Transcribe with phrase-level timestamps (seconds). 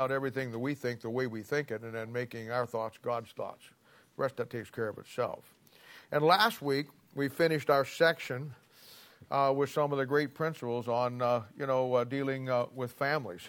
[0.00, 2.96] out everything that we think the way we think it and then making our thoughts
[3.02, 3.64] God's thoughts.
[4.16, 5.52] The rest that takes care of itself.
[6.12, 6.86] And last week
[7.16, 8.54] we finished our section
[9.32, 12.92] uh, with some of the great principles on uh, you know uh, dealing uh, with
[12.92, 13.40] families.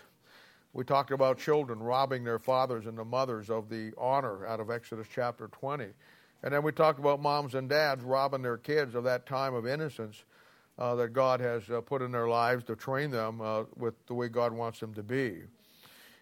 [0.74, 4.72] We talked about children robbing their fathers and the mothers of the honor out of
[4.72, 5.86] Exodus chapter 20.
[6.42, 9.68] And then we talked about moms and dads robbing their kids of that time of
[9.68, 10.24] innocence
[10.80, 13.40] uh, that God has uh, put in their lives to train them
[13.78, 15.44] with the way God wants them to be.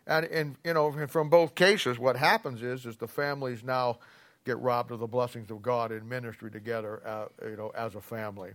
[0.08, 4.00] And, and you know, from both cases, what happens is, is the families now
[4.46, 8.02] get robbed of the blessings of God in ministry together, uh, you know, as a
[8.02, 8.52] family.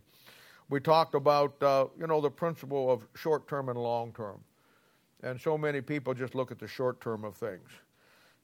[0.71, 4.41] We talked about, uh, you know, the principle of short term and long term.
[5.23, 7.69] And so many people just look at the short term of things.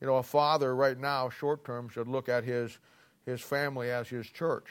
[0.00, 2.78] You know, a father right now, short term, should look at his,
[3.24, 4.66] his family as his church.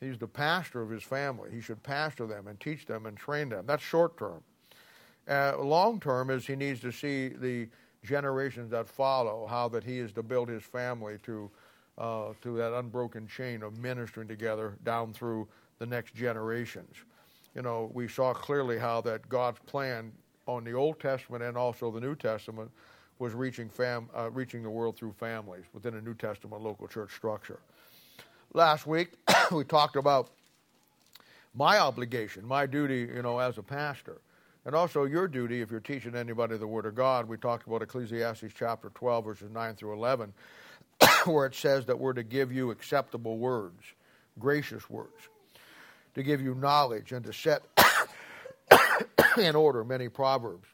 [0.00, 1.50] He's the pastor of his family.
[1.52, 3.64] He should pastor them and teach them and train them.
[3.66, 4.42] That's short term.
[5.28, 7.68] Uh, long term is he needs to see the
[8.04, 11.50] generations that follow, how that he is to build his family to,
[11.98, 16.94] uh, to that unbroken chain of ministering together down through the next generations.
[17.54, 20.12] You know, we saw clearly how that God's plan
[20.46, 22.70] on the Old Testament and also the New Testament
[23.18, 27.14] was reaching, fam, uh, reaching the world through families within a New Testament local church
[27.14, 27.58] structure.
[28.52, 29.12] Last week,
[29.52, 30.30] we talked about
[31.54, 34.20] my obligation, my duty, you know, as a pastor.
[34.66, 37.82] And also your duty, if you're teaching anybody the Word of God, we talked about
[37.82, 40.32] Ecclesiastes chapter 12, verses 9 through 11,
[41.24, 43.84] where it says that we're to give you acceptable words,
[44.40, 45.28] gracious words,
[46.16, 47.62] to give you knowledge, and to set
[49.38, 50.66] in order many proverbs.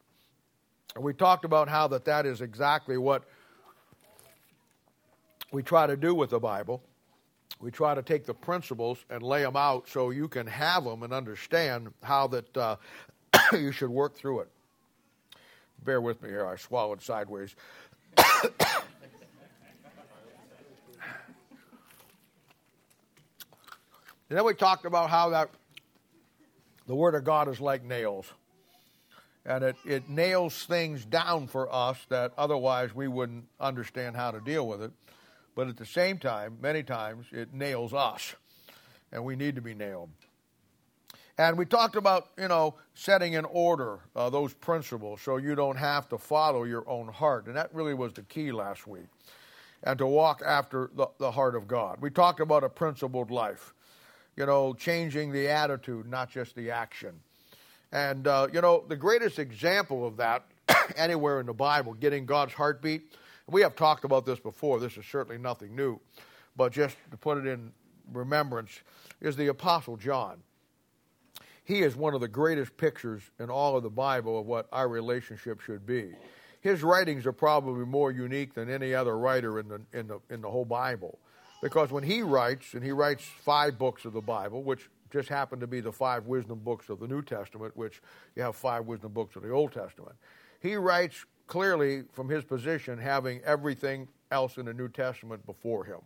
[0.94, 3.24] And we talked about how that that is exactly what
[5.52, 6.82] we try to do with the Bible.
[7.60, 11.02] We try to take the principles and lay them out so you can have them
[11.02, 12.76] and understand how that uh,
[13.52, 14.48] you should work through it.
[15.84, 17.54] Bear with me here, I swallowed sideways.
[18.16, 18.54] and
[24.28, 25.50] then we talked about how that
[26.86, 28.26] the Word of God is like nails.
[29.44, 34.40] And it, it nails things down for us that otherwise we wouldn't understand how to
[34.40, 34.92] deal with it.
[35.54, 38.34] But at the same time, many times, it nails us.
[39.10, 40.10] And we need to be nailed.
[41.38, 45.78] And we talked about, you know, setting in order uh, those principles so you don't
[45.78, 47.46] have to follow your own heart.
[47.46, 49.06] And that really was the key last week.
[49.82, 51.98] And to walk after the, the heart of God.
[52.00, 53.74] We talked about a principled life,
[54.36, 57.20] you know, changing the attitude, not just the action.
[57.90, 60.44] And, uh, you know, the greatest example of that
[60.96, 63.16] anywhere in the Bible, getting God's heartbeat,
[63.48, 64.78] we have talked about this before.
[64.78, 65.98] This is certainly nothing new.
[66.56, 67.72] But just to put it in
[68.12, 68.80] remembrance,
[69.20, 70.42] is the Apostle John
[71.64, 74.88] he is one of the greatest pictures in all of the Bible of what our
[74.88, 76.12] relationship should be.
[76.60, 80.40] His writings are probably more unique than any other writer in the, in the, in
[80.40, 81.18] the whole Bible.
[81.60, 85.60] Because when he writes, and he writes five books of the Bible, which just happen
[85.60, 88.00] to be the five wisdom books of the New Testament, which
[88.34, 90.16] you have five wisdom books of the Old Testament,
[90.60, 95.98] he writes clearly from his position having everything else in the New Testament before him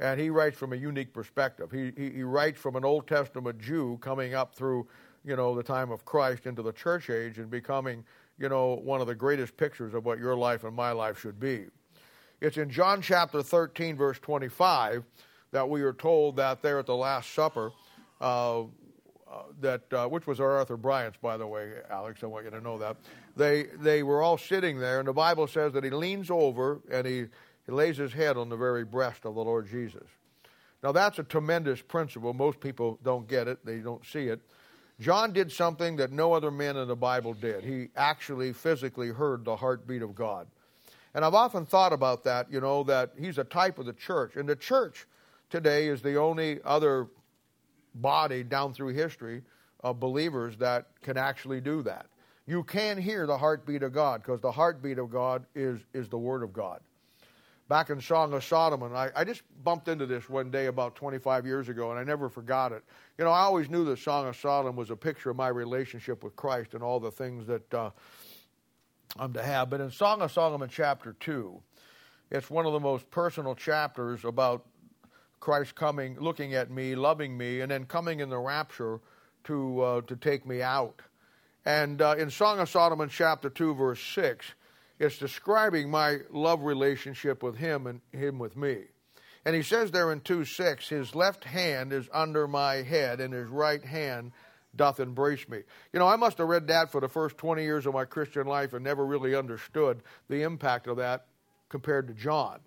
[0.00, 1.70] and he writes from a unique perspective.
[1.70, 4.86] He, he, he, writes from an Old Testament Jew coming up through,
[5.24, 8.04] you know, the time of Christ into the church age and becoming,
[8.38, 11.40] you know, one of the greatest pictures of what your life and my life should
[11.40, 11.66] be.
[12.40, 15.04] It's in John chapter 13, verse 25,
[15.50, 17.72] that we are told that there at the Last Supper,
[18.20, 18.66] uh, uh,
[19.60, 22.22] that uh, which was our Arthur Bryant's, by the way, Alex.
[22.22, 22.96] I want you to know that
[23.36, 27.06] they they were all sitting there, and the Bible says that he leans over and
[27.06, 27.26] he
[27.68, 30.06] he lays his head on the very breast of the Lord Jesus.
[30.82, 32.32] Now, that's a tremendous principle.
[32.32, 34.40] Most people don't get it, they don't see it.
[35.00, 37.62] John did something that no other man in the Bible did.
[37.62, 40.46] He actually physically heard the heartbeat of God.
[41.14, 44.36] And I've often thought about that, you know, that he's a type of the church.
[44.36, 45.06] And the church
[45.50, 47.08] today is the only other
[47.94, 49.42] body down through history
[49.80, 52.06] of believers that can actually do that.
[52.46, 56.18] You can hear the heartbeat of God because the heartbeat of God is, is the
[56.18, 56.80] Word of God
[57.68, 58.52] back in Song of.
[58.94, 62.28] I, I just bumped into this one day about 25 years ago, and I never
[62.28, 62.82] forgot it.
[63.18, 66.24] You know, I always knew that Song of Solomon was a picture of my relationship
[66.24, 67.90] with Christ and all the things that uh,
[69.18, 69.70] I'm to have.
[69.70, 71.60] But in Song of Solomon, chapter 2,
[72.30, 74.64] it's one of the most personal chapters about
[75.40, 79.00] Christ coming, looking at me, loving me, and then coming in the rapture
[79.44, 81.00] to, uh, to take me out.
[81.64, 84.54] And uh, in Song of Solomon, chapter 2, verse 6,
[84.98, 88.84] it's describing my love relationship with him and him with me.
[89.44, 93.32] And he says there in 2 6, his left hand is under my head and
[93.32, 94.32] his right hand
[94.76, 95.62] doth embrace me.
[95.92, 98.46] You know, I must have read that for the first 20 years of my Christian
[98.46, 101.26] life and never really understood the impact of that
[101.68, 102.60] compared to John.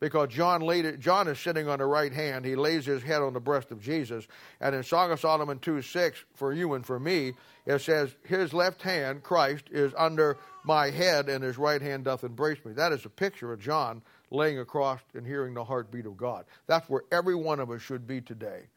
[0.00, 0.66] Because John,
[0.98, 2.46] John is sitting on the right hand.
[2.46, 4.26] He lays his head on the breast of Jesus.
[4.60, 7.34] And in Song of Solomon 2 6, for you and for me,
[7.66, 12.24] it says, His left hand, Christ, is under my head, and his right hand doth
[12.24, 12.72] embrace me.
[12.72, 16.44] That is a picture of John laying across and hearing the heartbeat of God.
[16.66, 18.68] That's where every one of us should be today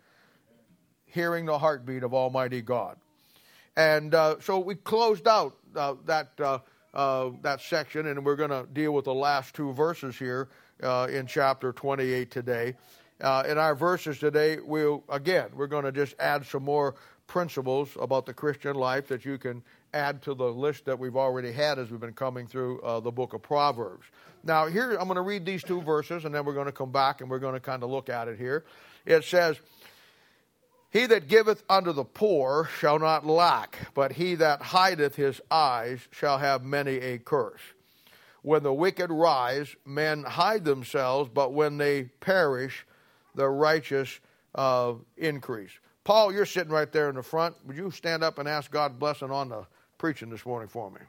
[1.14, 2.98] hearing the heartbeat of Almighty God.
[3.78, 6.60] And uh, so we closed out uh, that, uh,
[6.94, 10.50] uh that section, and we're going to deal with the last two verses here
[10.82, 12.76] uh, in chapter 28 today.
[13.22, 16.96] Uh, in our verses today, we'll, again, we're going to just add some more
[17.28, 19.64] principles about the Christian life that you can
[19.94, 23.34] add to the list that we've already had as we've been coming through the book
[23.34, 24.06] of Proverbs.
[24.44, 26.92] Now, here, I'm going to read these two verses, and then we're going to come
[26.92, 28.66] back and we're going to kind of look at it here.
[29.06, 29.58] It says,
[30.92, 36.00] he that giveth unto the poor shall not lack, but he that hideth his eyes
[36.12, 37.62] shall have many a curse.
[38.44, 42.86] When the wicked rise, men hide themselves, but when they perish,
[43.34, 44.20] the righteous
[44.54, 45.72] uh, increase.
[46.04, 47.56] Paul, you're sitting right there in the front.
[47.66, 49.66] Would you stand up and ask God blessing on the
[50.04, 51.00] preaching this morning for me?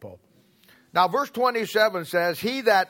[0.00, 0.18] Paul.
[0.94, 2.88] Now, verse 27 says, He that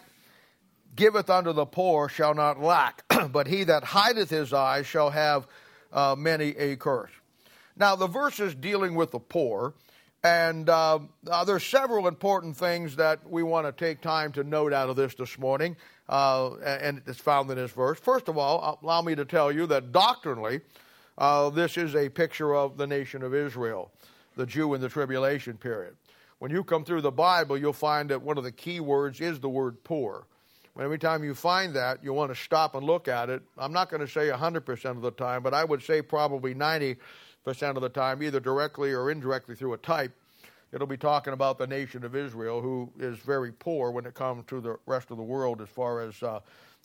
[0.95, 3.03] giveth unto the poor shall not lack,
[3.33, 5.49] but he that hideth his eyes shall have
[5.93, 7.11] uh, many a curse.
[7.79, 9.73] Now, the verse is dealing with the poor,
[10.25, 10.99] and uh,
[11.31, 14.97] uh, there's several important things that we want to take time to note out of
[14.97, 15.77] this this morning,
[16.09, 18.01] uh, and it's found in this verse.
[18.01, 20.61] First of all, allow me to tell you that doctrinally,
[21.19, 23.93] uh, this is a picture of the nation of Israel,
[24.35, 25.95] the Jew in the tribulation period.
[26.41, 29.39] When you come through the Bible, you'll find that one of the key words is
[29.39, 30.27] the word poor.
[30.81, 33.43] Every time you find that, you want to stop and look at it.
[33.57, 36.99] I'm not going to say 100% of the time, but I would say probably 90%
[37.49, 40.13] of the time, either directly or indirectly through a type,
[40.73, 44.45] it'll be talking about the nation of Israel, who is very poor when it comes
[44.49, 46.41] to the rest of the world as far as, uh,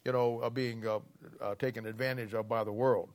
[0.06, 1.00] you know, uh, being uh,
[1.42, 3.10] uh taken advantage of by the world.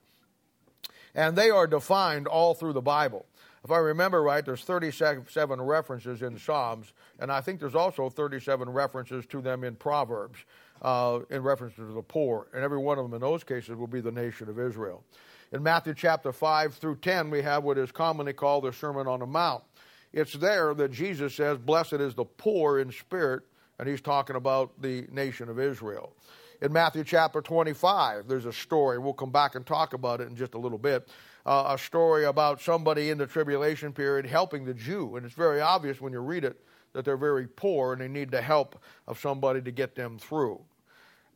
[1.14, 3.26] And they are defined all through the Bible.
[3.64, 8.68] If I remember right, there's 37 references in Psalms, and I think there's also 37
[8.68, 10.38] references to them in Proverbs,
[10.80, 12.46] uh, in reference to the poor.
[12.54, 15.02] And every one of them in those cases will be the nation of Israel.
[15.50, 19.20] In Matthew chapter 5 through 10, we have what is commonly called the Sermon on
[19.20, 19.64] the Mount.
[20.12, 23.44] It's there that Jesus says, Blessed is the poor in spirit,
[23.78, 26.12] and he's talking about the nation of Israel.
[26.60, 28.98] In Matthew chapter 25, there's a story.
[28.98, 31.08] We'll come back and talk about it in just a little bit
[31.46, 35.16] uh, a story about somebody in the tribulation period helping the Jew.
[35.16, 36.60] And it's very obvious when you read it
[36.92, 40.60] that they're very poor and they need the help of somebody to get them through.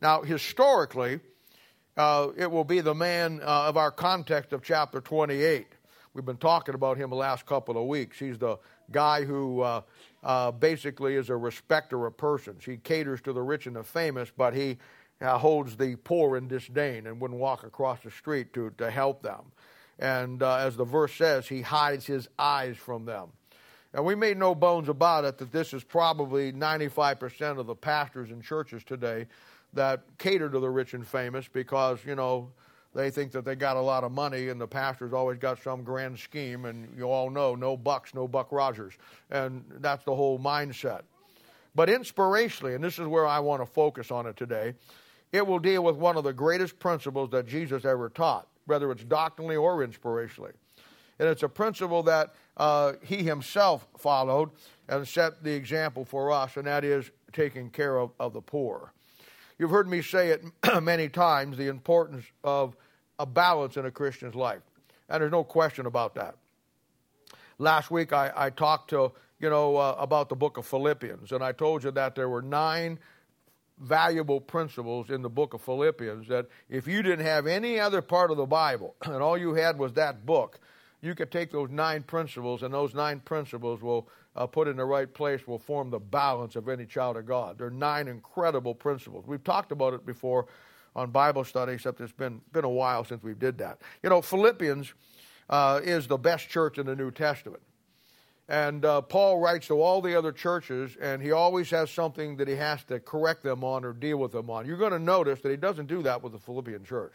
[0.03, 1.19] Now, historically,
[1.97, 5.67] uh, it will be the man uh, of our context of chapter 28.
[6.13, 8.19] We've been talking about him the last couple of weeks.
[8.19, 8.57] He's the
[8.91, 9.81] guy who uh,
[10.23, 12.65] uh basically is a respecter of persons.
[12.65, 14.77] He caters to the rich and the famous, but he
[15.21, 19.23] uh, holds the poor in disdain and wouldn't walk across the street to, to help
[19.23, 19.51] them.
[19.99, 23.29] And uh, as the verse says, he hides his eyes from them.
[23.93, 28.31] And we made no bones about it that this is probably 95% of the pastors
[28.31, 29.27] in churches today
[29.73, 32.51] that cater to the rich and famous because, you know,
[32.95, 35.83] they think that they got a lot of money and the pastor's always got some
[35.83, 36.65] grand scheme.
[36.65, 38.93] And you all know, no bucks, no Buck Rogers.
[39.31, 41.01] And that's the whole mindset.
[41.75, 44.75] But inspirationally, and this is where I want to focus on it today,
[45.31, 49.03] it will deal with one of the greatest principles that Jesus ever taught whether it's
[49.03, 50.53] doctrinally or inspirationally.
[51.19, 54.51] And it's a principle that uh, he himself followed
[54.89, 58.92] and set the example for us, and that is taking care of, of the poor.
[59.63, 60.43] You've heard me say it
[60.83, 62.75] many times the importance of
[63.17, 64.59] a balance in a Christian's life.
[65.07, 66.35] And there's no question about that.
[67.59, 71.41] Last week I, I talked to, you know, uh, about the book of Philippians, and
[71.41, 72.99] I told you that there were nine
[73.79, 78.31] valuable principles in the book of Philippians that if you didn't have any other part
[78.31, 80.59] of the Bible and all you had was that book,
[80.99, 84.85] you could take those nine principles and those nine principles will uh, put in the
[84.85, 87.57] right place will form the balance of any child of God.
[87.57, 89.25] There are nine incredible principles.
[89.27, 90.47] We've talked about it before
[90.95, 93.81] on Bible study, except it's been been a while since we did that.
[94.01, 94.93] You know, Philippians
[95.49, 97.61] uh, is the best church in the New Testament.
[98.49, 102.47] And uh, Paul writes to all the other churches, and he always has something that
[102.47, 104.65] he has to correct them on or deal with them on.
[104.65, 107.13] You're going to notice that he doesn't do that with the Philippian church.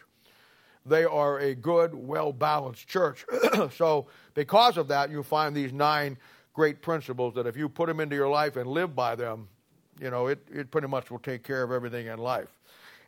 [0.86, 3.26] they are a good, well balanced church.
[3.76, 6.16] so, because of that, you find these nine
[6.58, 9.46] great principles that if you put them into your life and live by them,
[10.00, 12.48] you know, it, it pretty much will take care of everything in life.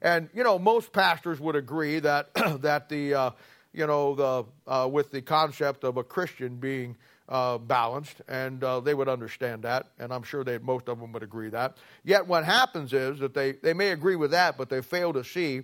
[0.03, 3.31] And, you know, most pastors would agree that, that the, uh,
[3.73, 6.97] you know, the, uh, with the concept of a Christian being
[7.29, 11.13] uh, balanced, and uh, they would understand that, and I'm sure they most of them
[11.13, 11.77] would agree that.
[12.05, 15.25] Yet what happens is that they, they may agree with that, but they fail to
[15.25, 15.63] see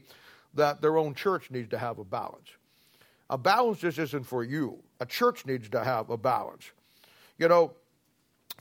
[0.54, 2.48] that their own church needs to have a balance.
[3.30, 4.82] A balance just isn't for you.
[4.98, 6.72] A church needs to have a balance.
[7.38, 7.72] You know,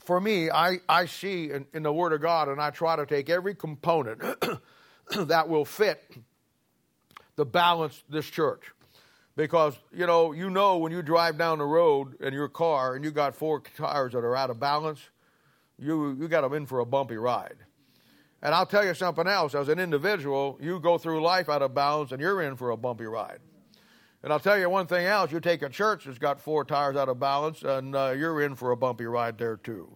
[0.04, 3.06] for me, I, I see in, in the Word of God, and I try to
[3.06, 4.22] take every component
[5.10, 6.02] that will fit
[7.36, 8.62] the balance this church.
[9.36, 13.04] Because, you know, you know when you drive down the road in your car and
[13.04, 15.00] you got four tires that are out of balance,
[15.78, 17.56] you, you got them in for a bumpy ride.
[18.42, 19.54] And I'll tell you something else.
[19.54, 22.76] As an individual, you go through life out of balance and you're in for a
[22.76, 23.40] bumpy ride.
[24.22, 25.30] And I'll tell you one thing else.
[25.30, 28.54] You take a church that's got four tires out of balance and uh, you're in
[28.54, 29.94] for a bumpy ride there too.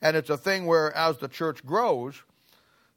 [0.00, 2.22] And it's a thing where as the church grows,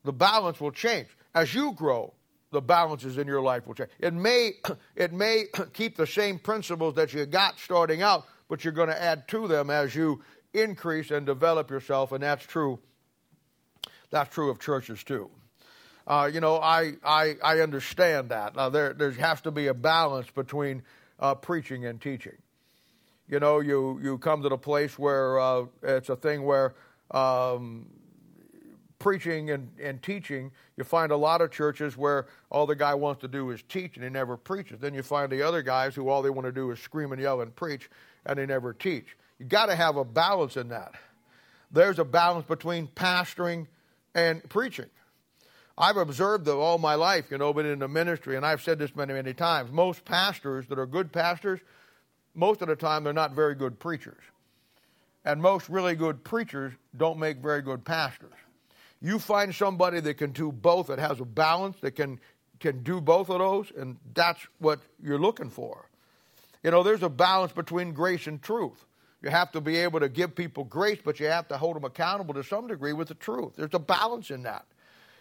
[0.03, 1.07] the balance will change.
[1.33, 2.13] As you grow,
[2.51, 3.89] the balances in your life will change.
[3.99, 4.53] It may,
[4.95, 9.01] it may keep the same principles that you got starting out, but you're going to
[9.01, 10.23] add to them as you
[10.53, 12.79] increase and develop yourself, and that's true.
[14.09, 15.29] That's true of churches too.
[16.07, 18.53] Uh, you know, I, I, I understand that.
[18.71, 20.83] There, there has to be a balance between
[21.19, 22.37] uh, preaching and teaching.
[23.27, 26.75] You know, you, you come to the place where uh, it's a thing where
[27.09, 27.87] um,
[28.99, 33.21] preaching and, and teaching, you find a lot of churches where all the guy wants
[33.21, 34.79] to do is teach and he never preaches.
[34.79, 37.21] Then you find the other guys who all they want to do is scream and
[37.21, 37.89] yell and preach
[38.27, 39.17] and they never teach.
[39.39, 40.93] You got to have a balance in that.
[41.71, 43.67] There's a balance between pastoring
[44.13, 44.85] and preaching.
[45.77, 48.79] I've observed that all my life, you know, been in the ministry, and I've said
[48.79, 49.71] this many, many times.
[49.71, 51.59] Most pastors that are good pastors,
[52.33, 54.21] most of the time, they're not very good preachers.
[55.25, 58.31] And most really good preachers don't make very good pastors.
[59.01, 62.19] You find somebody that can do both, that has a balance, that can,
[62.59, 65.89] can do both of those, and that's what you're looking for.
[66.63, 68.85] You know, there's a balance between grace and truth.
[69.21, 71.83] You have to be able to give people grace, but you have to hold them
[71.83, 73.53] accountable to some degree with the truth.
[73.57, 74.65] There's a balance in that.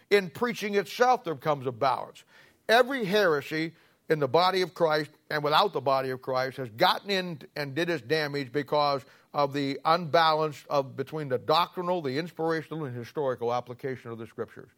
[0.09, 2.23] In preaching itself, there comes a balance.
[2.69, 3.73] Every heresy
[4.09, 7.73] in the body of Christ and without the body of Christ has gotten in and
[7.73, 13.53] did its damage because of the unbalance of between the doctrinal, the inspirational, and historical
[13.53, 14.69] application of the scriptures.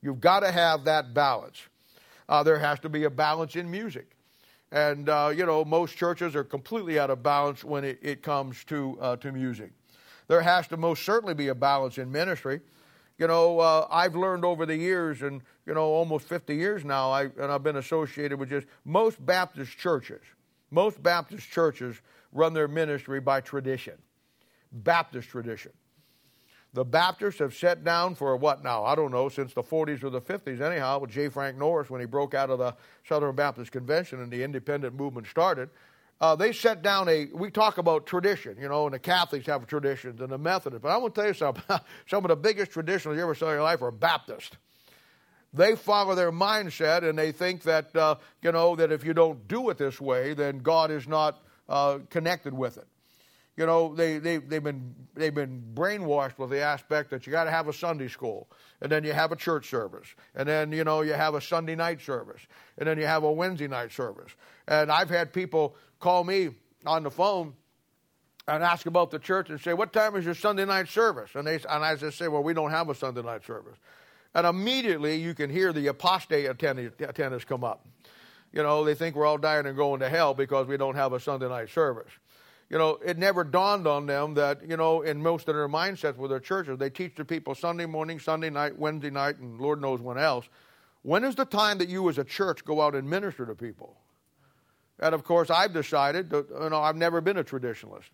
[0.00, 1.60] You've got to have that balance.
[2.28, 4.10] Uh, there has to be a balance in music.
[4.70, 8.64] And, uh, you know, most churches are completely out of balance when it, it comes
[8.64, 9.72] to, uh, to music.
[10.28, 12.60] There has to most certainly be a balance in ministry.
[13.18, 17.10] You know, uh, I've learned over the years, and, you know, almost 50 years now,
[17.10, 20.22] I, and I've been associated with just most Baptist churches.
[20.70, 21.96] Most Baptist churches
[22.32, 23.94] run their ministry by tradition,
[24.70, 25.72] Baptist tradition.
[26.74, 28.84] The Baptists have sat down for what now?
[28.84, 31.28] I don't know, since the 40s or the 50s, anyhow, with J.
[31.28, 32.76] Frank Norris when he broke out of the
[33.08, 35.70] Southern Baptist Convention and the independent movement started.
[36.20, 39.66] Uh, they set down a, we talk about tradition, you know, and the Catholics have
[39.66, 40.82] traditions and the Methodists.
[40.82, 41.62] But I want to tell you something.
[42.08, 44.56] Some of the biggest traditions you ever saw in your life are Baptist.
[45.54, 49.46] They follow their mindset and they think that, uh, you know, that if you don't
[49.48, 52.86] do it this way, then God is not uh, connected with it.
[53.58, 57.44] You know, they, they, they've, been, they've been brainwashed with the aspect that you got
[57.44, 58.46] to have a Sunday school,
[58.80, 61.74] and then you have a church service, and then, you know, you have a Sunday
[61.74, 62.40] night service,
[62.78, 64.30] and then you have a Wednesday night service.
[64.68, 66.50] And I've had people call me
[66.86, 67.52] on the phone
[68.46, 71.30] and ask about the church and say, What time is your Sunday night service?
[71.34, 73.76] And, they, and I just say, Well, we don't have a Sunday night service.
[74.36, 77.84] And immediately you can hear the apostate attendants come up.
[78.52, 81.12] You know, they think we're all dying and going to hell because we don't have
[81.12, 82.12] a Sunday night service.
[82.70, 86.16] You know, it never dawned on them that, you know, in most of their mindsets
[86.16, 89.80] with their churches, they teach the people Sunday morning, Sunday night, Wednesday night, and Lord
[89.80, 90.46] knows when else.
[91.02, 93.96] When is the time that you as a church go out and minister to people?
[94.98, 98.10] And of course, I've decided that, you know, I've never been a traditionalist.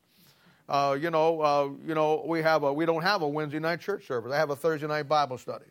[0.68, 3.80] Uh, you know, uh, you know, we have a, we don't have a Wednesday night
[3.80, 4.32] church service.
[4.32, 5.66] I have a Thursday night Bible study.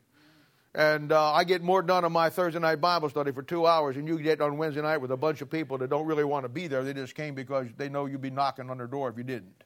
[0.75, 3.95] And uh, I get more done on my Thursday night Bible study for two hours
[3.95, 6.45] than you get on Wednesday night with a bunch of people that don't really want
[6.45, 6.83] to be there.
[6.83, 9.63] They just came because they know you'd be knocking on their door if you didn't,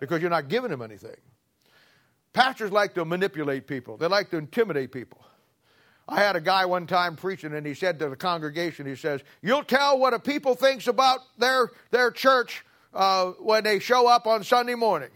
[0.00, 1.16] because you're not giving them anything.
[2.34, 5.18] Pastors like to manipulate people, they like to intimidate people.
[6.06, 9.22] I had a guy one time preaching, and he said to the congregation, he says,
[9.42, 14.26] You'll tell what a people thinks about their, their church uh, when they show up
[14.26, 15.10] on Sunday morning.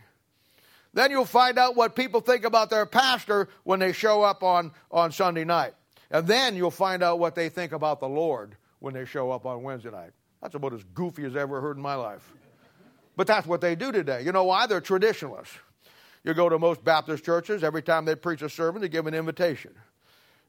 [0.94, 4.72] Then you'll find out what people think about their pastor when they show up on,
[4.90, 5.74] on Sunday night.
[6.10, 9.46] And then you'll find out what they think about the Lord when they show up
[9.46, 10.10] on Wednesday night.
[10.42, 12.32] That's about as goofy as I ever heard in my life.
[13.16, 14.22] But that's what they do today.
[14.22, 14.66] You know why?
[14.66, 15.54] They're traditionalists.
[16.24, 19.14] You go to most Baptist churches, every time they preach a sermon, they give an
[19.14, 19.72] invitation.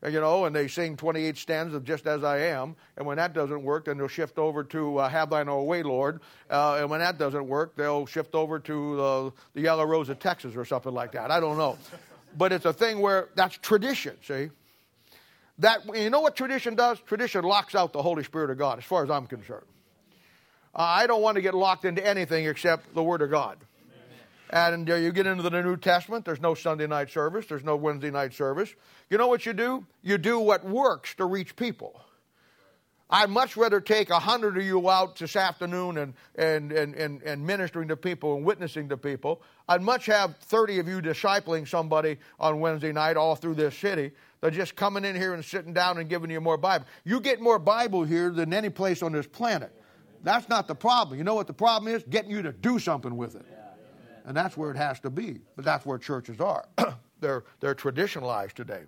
[0.05, 2.75] You know, and they sing 28 stanzas of Just As I Am.
[2.97, 5.81] And when that doesn't work, then they'll shift over to uh, Have Thine Own Way,
[5.81, 6.19] Lord.
[6.49, 10.19] Uh, and when that doesn't work, they'll shift over to uh, the Yellow Rose of
[10.19, 11.31] Texas or something like that.
[11.31, 11.77] I don't know.
[12.37, 14.49] But it's a thing where that's tradition, see?
[15.59, 16.99] That, you know what tradition does?
[17.01, 19.65] Tradition locks out the Holy Spirit of God, as far as I'm concerned.
[20.75, 23.57] Uh, I don't want to get locked into anything except the Word of God.
[24.49, 28.11] And you get into the New Testament, there's no Sunday night service, there's no Wednesday
[28.11, 28.73] night service.
[29.09, 29.85] You know what you do?
[30.03, 31.99] You do what works to reach people.
[33.09, 37.21] I'd much rather take a hundred of you out this afternoon and, and, and, and,
[37.21, 39.41] and ministering to people and witnessing to people.
[39.67, 44.11] I'd much have 30 of you discipling somebody on Wednesday night all through this city
[44.43, 46.85] they're just coming in here and sitting down and giving you more Bible.
[47.05, 49.71] You get more Bible here than any place on this planet.
[50.21, 51.17] That's not the problem.
[51.17, 52.03] You know what the problem is?
[52.03, 53.45] Getting you to do something with it.
[54.25, 55.41] And that's where it has to be.
[55.55, 56.65] But that's where churches are.
[57.19, 58.83] they're, they're traditionalized today.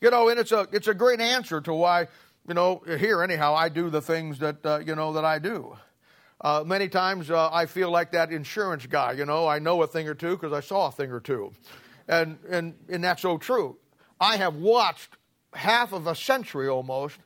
[0.00, 2.08] You know, and it's a, it's a great answer to why,
[2.46, 5.76] you know, here anyhow, I do the things that, uh, you know, that I do.
[6.40, 9.86] Uh, many times uh, I feel like that insurance guy, you know, I know a
[9.86, 11.52] thing or two because I saw a thing or two.
[12.06, 13.78] And, and, and that's so true.
[14.20, 15.16] I have watched
[15.54, 17.16] half of a century almost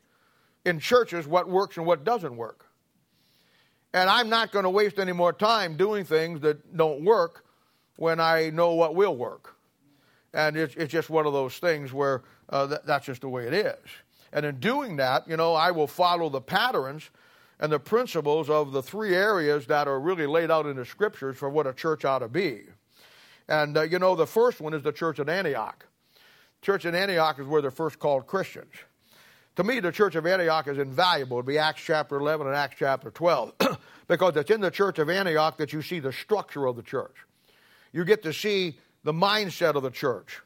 [0.64, 2.67] in churches what works and what doesn't work.
[3.94, 7.44] And I'm not going to waste any more time doing things that don't work
[7.96, 9.56] when I know what will work.
[10.34, 13.46] And it's, it's just one of those things where uh, th- that's just the way
[13.46, 13.76] it is.
[14.32, 17.08] And in doing that, you know, I will follow the patterns
[17.58, 21.36] and the principles of the three areas that are really laid out in the scriptures
[21.36, 22.62] for what a church ought to be.
[23.48, 25.86] And, uh, you know, the first one is the church at Antioch.
[26.60, 28.72] Church in Antioch is where they're first called Christians.
[29.58, 31.38] To me, the church of Antioch is invaluable.
[31.38, 33.54] It'd be Acts chapter 11 and Acts chapter 12,
[34.06, 37.16] because it's in the church of Antioch that you see the structure of the church.
[37.92, 40.42] You get to see the mindset of the church.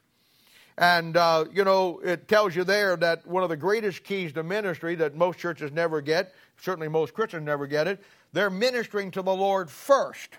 [0.79, 4.41] And, uh, you know, it tells you there that one of the greatest keys to
[4.41, 9.21] ministry that most churches never get, certainly most Christians never get it, they're ministering to
[9.21, 10.29] the Lord first.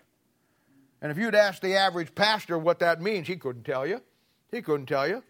[1.00, 4.00] And if you'd ask the average pastor what that means, he couldn't tell you.
[4.50, 5.22] He couldn't tell you.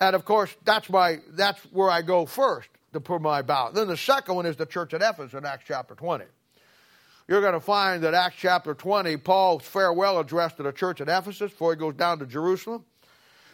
[0.00, 3.70] And of course, that's my that's where I go first to put my bow.
[3.70, 6.24] Then the second one is the church at Ephesus in Acts chapter 20.
[7.28, 11.08] You're going to find that Acts chapter 20, Paul's farewell address to the church at
[11.08, 12.84] Ephesus before he goes down to Jerusalem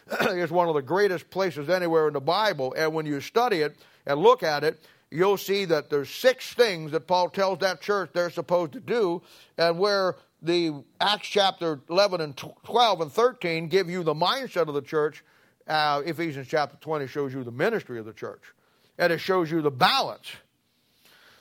[0.29, 2.73] is one of the greatest places anywhere in the Bible.
[2.77, 4.79] And when you study it and look at it,
[5.11, 9.21] you'll see that there's six things that Paul tells that church they're supposed to do,
[9.57, 14.73] and where the Acts chapter 11 and 12 and 13 give you the mindset of
[14.73, 15.23] the church
[15.67, 18.41] uh, Ephesians chapter 20 shows you the ministry of the church,
[18.97, 20.31] and it shows you the balance.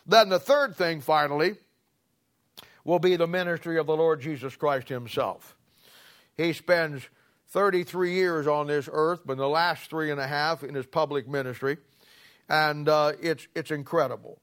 [0.06, 1.54] Then the third thing, finally,
[2.84, 5.56] will be the ministry of the Lord Jesus Christ Himself.
[6.36, 7.08] He spends
[7.48, 11.28] 33 years on this earth, but the last three and a half in His public
[11.28, 11.78] ministry,
[12.48, 14.40] and uh, it's, it's incredible.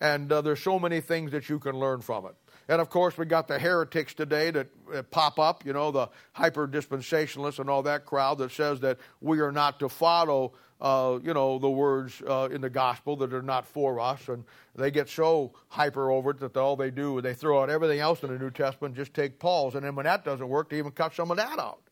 [0.00, 2.34] And uh, there's so many things that you can learn from it.
[2.70, 6.68] And of course, we got the heretics today that pop up, you know, the hyper
[6.68, 11.34] dispensationalists and all that crowd that says that we are not to follow, uh, you
[11.34, 14.28] know, the words uh, in the gospel that are not for us.
[14.28, 14.44] And
[14.76, 17.98] they get so hyper over it that all they do is they throw out everything
[17.98, 19.74] else in the New Testament, just take Paul's.
[19.74, 21.82] And then when that doesn't work, they even cut some of that out.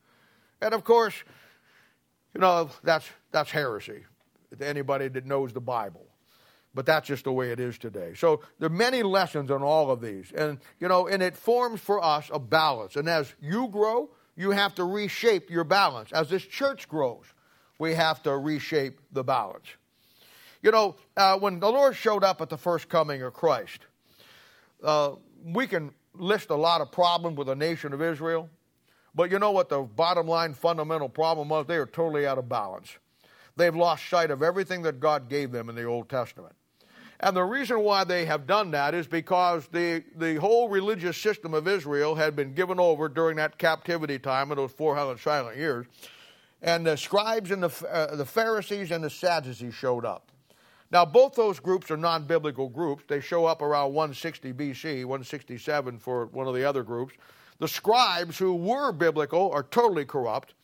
[0.61, 1.25] And of course,
[2.33, 4.05] you know, that's, that's heresy
[4.57, 6.07] to anybody that knows the Bible
[6.79, 8.13] but that's just the way it is today.
[8.15, 10.31] So there are many lessons on all of these.
[10.31, 12.95] And, you know, and it forms for us a balance.
[12.95, 16.13] And as you grow, you have to reshape your balance.
[16.13, 17.25] As this church grows,
[17.81, 19.67] we have to reshape the balance.
[20.63, 23.81] You know, uh, when the Lord showed up at the first coming of Christ,
[24.85, 28.49] uh, we can list a lot of problems with the nation of Israel,
[29.17, 31.67] but you know what the bottom line fundamental problem was?
[31.67, 32.97] They are totally out of balance.
[33.57, 36.55] They've lost sight of everything that God gave them in the Old Testament.
[37.21, 41.53] And the reason why they have done that is because the, the whole religious system
[41.53, 45.87] of Israel had been given over during that captivity time of those 400 silent years.
[46.63, 50.31] And the scribes and the, uh, the Pharisees and the Sadducees showed up.
[50.91, 53.05] Now, both those groups are non biblical groups.
[53.09, 57.15] They show up around 160 BC, 167 for one of the other groups.
[57.59, 60.55] The scribes, who were biblical, are totally corrupt.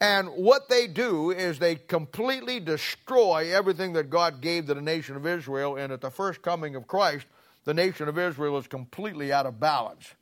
[0.00, 5.14] And what they do is they completely destroy everything that God gave to the nation
[5.14, 5.76] of Israel.
[5.76, 7.26] And at the first coming of Christ,
[7.64, 10.14] the nation of Israel is completely out of balance.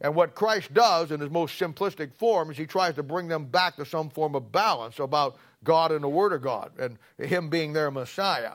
[0.00, 3.44] And what Christ does in his most simplistic form is he tries to bring them
[3.44, 7.48] back to some form of balance about God and the Word of God and him
[7.48, 8.54] being their Messiah.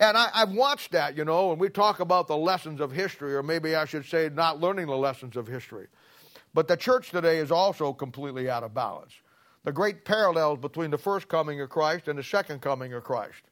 [0.00, 3.34] And I, have watched that, you know, and we talk about the lessons of history,
[3.34, 5.86] or maybe I should say not learning the lessons of history.
[6.52, 9.12] But the church today is also completely out of balance.
[9.66, 13.42] The great parallels between the first coming of Christ and the second coming of Christ.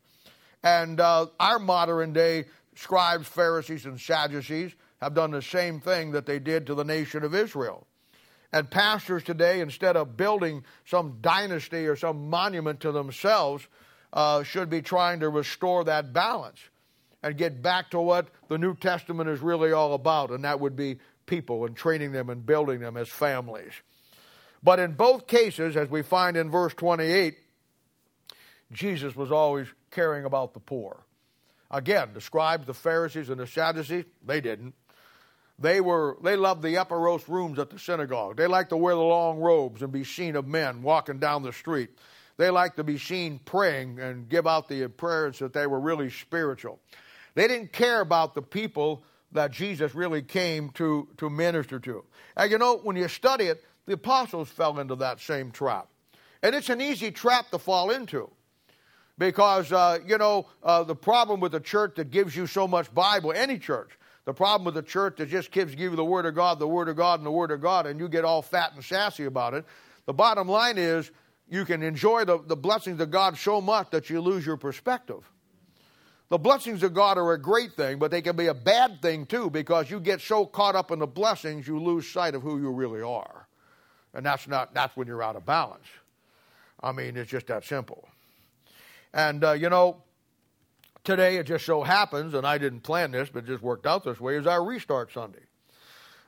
[0.62, 2.44] And uh, our modern day
[2.76, 7.24] scribes, Pharisees, and Sadducees have done the same thing that they did to the nation
[7.24, 7.88] of Israel.
[8.52, 13.66] And pastors today, instead of building some dynasty or some monument to themselves,
[14.12, 16.60] uh, should be trying to restore that balance
[17.24, 20.76] and get back to what the New Testament is really all about, and that would
[20.76, 23.72] be people and training them and building them as families.
[24.64, 27.36] But in both cases, as we find in verse 28,
[28.72, 31.04] Jesus was always caring about the poor.
[31.70, 34.74] Again, the scribes, the Pharisees, and the Sadducees, they didn't.
[35.58, 38.36] They were they loved the uppermost rooms at the synagogue.
[38.36, 41.52] They liked to wear the long robes and be seen of men walking down the
[41.52, 41.90] street.
[42.36, 46.10] They liked to be seen praying and give out the appearance that they were really
[46.10, 46.80] spiritual.
[47.34, 52.04] They didn't care about the people that Jesus really came to, to minister to.
[52.36, 55.88] And you know, when you study it, the apostles fell into that same trap.
[56.42, 58.30] And it's an easy trap to fall into.
[59.16, 62.92] Because, uh, you know, uh, the problem with a church that gives you so much
[62.92, 63.90] Bible, any church,
[64.24, 66.88] the problem with a church that just gives you the Word of God, the Word
[66.88, 69.54] of God, and the Word of God, and you get all fat and sassy about
[69.54, 69.64] it,
[70.06, 71.10] the bottom line is
[71.48, 75.30] you can enjoy the, the blessings of God so much that you lose your perspective.
[76.30, 79.26] The blessings of God are a great thing, but they can be a bad thing
[79.26, 82.58] too because you get so caught up in the blessings you lose sight of who
[82.58, 83.43] you really are.
[84.14, 85.86] And that's not that's when you're out of balance.
[86.80, 88.08] I mean, it's just that simple.
[89.12, 90.02] And uh, you know,
[91.02, 94.04] today it just so happens, and I didn't plan this, but it just worked out
[94.04, 95.40] this way, is our restart Sunday.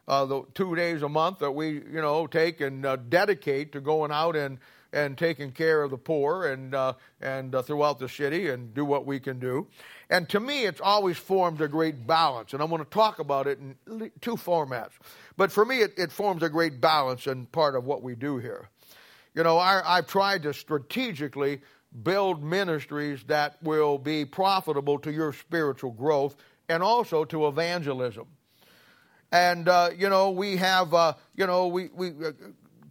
[0.08, 3.80] Uh, the two days a month that we, you know, take and uh, dedicate to
[3.80, 4.58] going out and
[4.96, 8.82] and taking care of the poor and, uh, and uh, throughout the city and do
[8.82, 9.66] what we can do.
[10.08, 12.54] And to me, it's always formed a great balance.
[12.54, 14.92] And I'm going to talk about it in two formats.
[15.36, 18.38] But for me, it, it forms a great balance and part of what we do
[18.38, 18.70] here.
[19.34, 21.60] You know, I, I've tried to strategically
[22.02, 26.36] build ministries that will be profitable to your spiritual growth
[26.70, 28.26] and also to evangelism.
[29.30, 32.32] And, uh, you know, we have, uh, you know, we, we uh,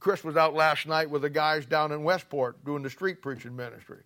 [0.06, 3.56] Chris was out last night with the guys down in Westport doing the street preaching
[3.56, 4.04] ministry,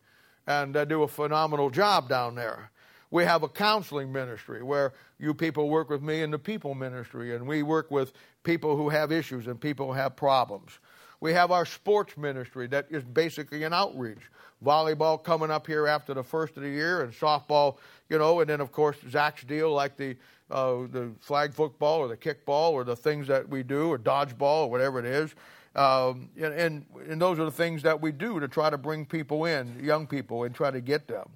[0.47, 2.71] and they do a phenomenal job down there.
[3.11, 7.35] We have a counseling ministry where you people work with me in the people ministry,
[7.35, 10.79] and we work with people who have issues and people who have problems.
[11.19, 14.31] We have our sports ministry that is basically an outreach.
[14.63, 17.75] Volleyball coming up here after the first of the year, and softball,
[18.07, 20.15] you know, and then of course Zach's deal like the
[20.49, 24.63] uh, the flag football or the kickball or the things that we do or dodgeball
[24.63, 25.35] or whatever it is.
[25.75, 29.45] Um, and, and those are the things that we do to try to bring people
[29.45, 31.29] in, young people, and try to get them.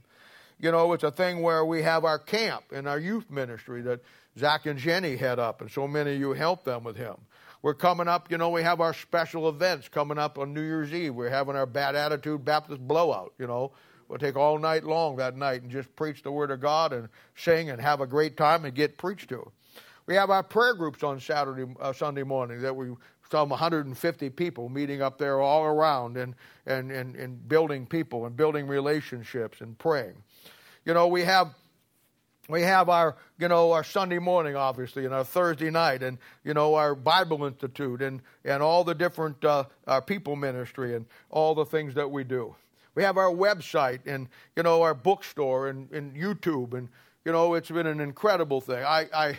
[0.60, 4.00] You know, it's a thing where we have our camp and our youth ministry that
[4.38, 7.16] Zach and Jenny head up, and so many of you help them with him.
[7.62, 10.94] We're coming up, you know, we have our special events coming up on New Year's
[10.94, 11.16] Eve.
[11.16, 13.72] We're having our Bad Attitude Baptist blowout, you know.
[14.10, 17.08] We'll take all night long that night and just preach the Word of God and
[17.36, 19.50] sing and have a great time and get preached to.
[20.06, 22.88] We have our prayer groups on Saturday, uh, Sunday morning that we
[23.34, 26.36] some 150 people meeting up there all around and,
[26.68, 30.14] and, and, and building people and building relationships and praying.
[30.86, 31.56] You know, we have
[32.48, 36.54] we have our you know our Sunday morning obviously and our Thursday night and you
[36.54, 41.56] know our Bible Institute and and all the different uh, our people ministry and all
[41.56, 42.54] the things that we do.
[42.94, 46.88] We have our website and you know our bookstore and, and YouTube and
[47.26, 48.84] you know it's been an incredible thing.
[48.84, 49.38] I I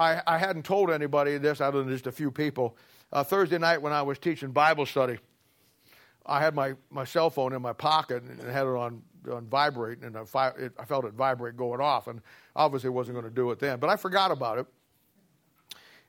[0.00, 2.74] I, I hadn't told anybody this other than just a few people
[3.12, 5.18] uh, Thursday night when I was teaching Bible study,
[6.24, 9.98] I had my, my cell phone in my pocket and had it on, on vibrate,
[10.02, 10.22] and I,
[10.58, 12.22] it, I felt it vibrate going off, and
[12.56, 13.78] obviously wasn't going to do it then.
[13.78, 14.66] But I forgot about it.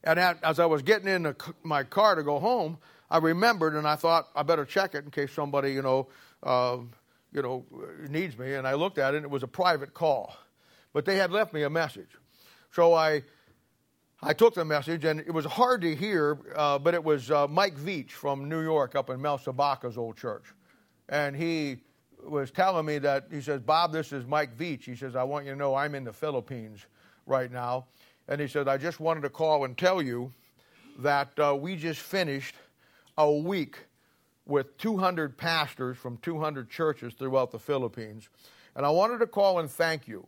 [0.05, 2.77] And at, as I was getting in my car to go home,
[3.09, 6.07] I remembered, and I thought I better check it in case somebody, you know,
[6.43, 6.77] uh,
[7.33, 7.65] you know,
[8.09, 8.53] needs me.
[8.53, 10.33] And I looked at it, and it was a private call,
[10.93, 12.09] but they had left me a message.
[12.71, 13.23] So I
[14.23, 17.47] I took the message, and it was hard to hear, uh, but it was uh,
[17.47, 20.43] Mike Veach from New York up in Mel Sabaka's old church.
[21.09, 21.77] And he
[22.23, 24.83] was telling me that, he says, Bob, this is Mike Veach.
[24.83, 26.85] He says, I want you to know I'm in the Philippines
[27.25, 27.87] right now.
[28.27, 30.31] And he said, I just wanted to call and tell you
[30.99, 32.53] that uh, we just finished
[33.17, 33.79] a week
[34.45, 38.29] with 200 pastors from 200 churches throughout the Philippines.
[38.75, 40.27] And I wanted to call and thank you.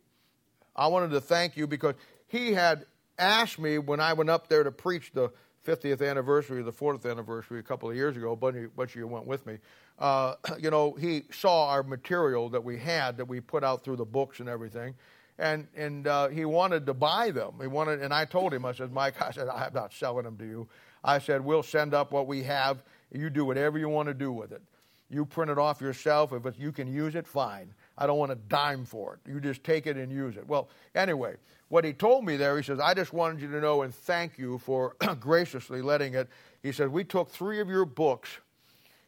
[0.75, 1.93] I wanted to thank you because
[2.27, 5.31] he had asked me when I went up there to preach the
[5.65, 8.33] 50th anniversary, or the 40th anniversary a couple of years ago.
[8.33, 9.57] A bunch of, bunch of you went with me.
[9.97, 13.95] Uh, you know, he saw our material that we had that we put out through
[13.95, 14.93] the books and everything,
[15.37, 17.53] and and uh, he wanted to buy them.
[17.61, 20.37] He wanted, and I told him, I said, Mike, I said, I'm not selling them
[20.37, 20.67] to you.
[21.03, 22.83] I said, we'll send up what we have.
[23.11, 24.61] You do whatever you want to do with it.
[25.09, 26.33] You print it off yourself.
[26.33, 27.73] If you can use it, fine.
[27.97, 29.29] I don't want a dime for it.
[29.29, 30.47] You just take it and use it.
[30.47, 31.35] Well, anyway,
[31.69, 34.37] what he told me there, he says, I just wanted you to know and thank
[34.37, 36.27] you for graciously letting it.
[36.61, 38.29] He said, We took three of your books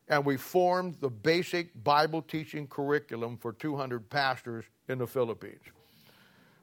[0.07, 5.61] and we formed the basic Bible teaching curriculum for 200 pastors in the Philippines.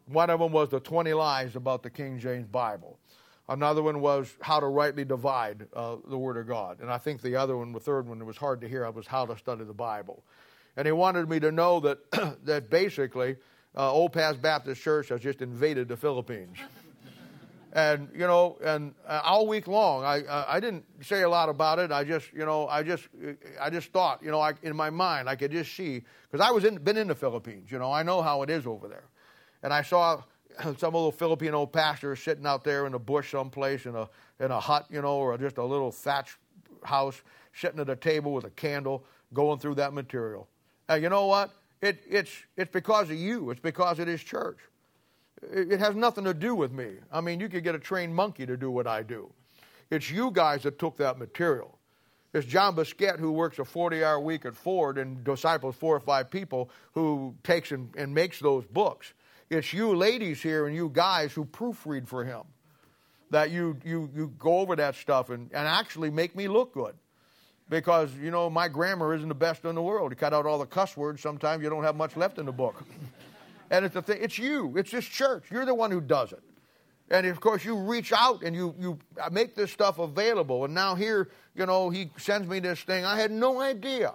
[0.06, 2.98] One of them was the 20 lies about the King James Bible.
[3.48, 6.80] Another one was how to rightly divide uh, the Word of God.
[6.80, 9.06] And I think the other one, the third one, it was hard to hear, was
[9.06, 10.22] how to study the Bible.
[10.76, 12.10] And he wanted me to know that,
[12.44, 13.36] that basically
[13.76, 16.56] uh, Old Paths Baptist Church has just invaded the Philippines.
[17.72, 21.78] and you know, and uh, all week long, I I didn't say a lot about
[21.78, 21.90] it.
[21.90, 23.08] I just you know, I just
[23.60, 26.50] I just thought you know, I, in my mind, I could just see because I
[26.50, 27.70] was in, been in the Philippines.
[27.70, 29.04] You know, I know how it is over there,
[29.62, 30.22] and I saw
[30.62, 34.08] some little Filipino pastor sitting out there in a bush someplace in a
[34.38, 36.36] in a hut, you know, or just a little thatch
[36.82, 37.22] house,
[37.54, 40.48] sitting at a table with a candle, going through that material.
[40.92, 41.50] And you know what?
[41.80, 43.50] It, it's, it's because of you.
[43.50, 44.58] It's because of this church.
[45.42, 46.90] It, it has nothing to do with me.
[47.10, 49.32] I mean, you could get a trained monkey to do what I do.
[49.90, 51.78] It's you guys that took that material.
[52.34, 56.00] It's John Bisquette who works a 40 hour week at Ford and disciples four or
[56.00, 59.12] five people who takes and, and makes those books.
[59.48, 62.42] It's you ladies here and you guys who proofread for him.
[63.30, 66.94] That you, you, you go over that stuff and, and actually make me look good
[67.68, 70.12] because you know my grammar isn't the best in the world.
[70.12, 72.52] You cut out all the cuss words, sometimes you don't have much left in the
[72.52, 72.82] book.
[73.70, 74.18] and it's the thing.
[74.20, 74.74] It's you.
[74.76, 75.44] It's this church.
[75.50, 76.42] You're the one who does it.
[77.10, 78.98] And of course, you reach out and you you
[79.30, 80.64] make this stuff available.
[80.64, 83.04] And now here, you know, he sends me this thing.
[83.04, 84.14] I had no idea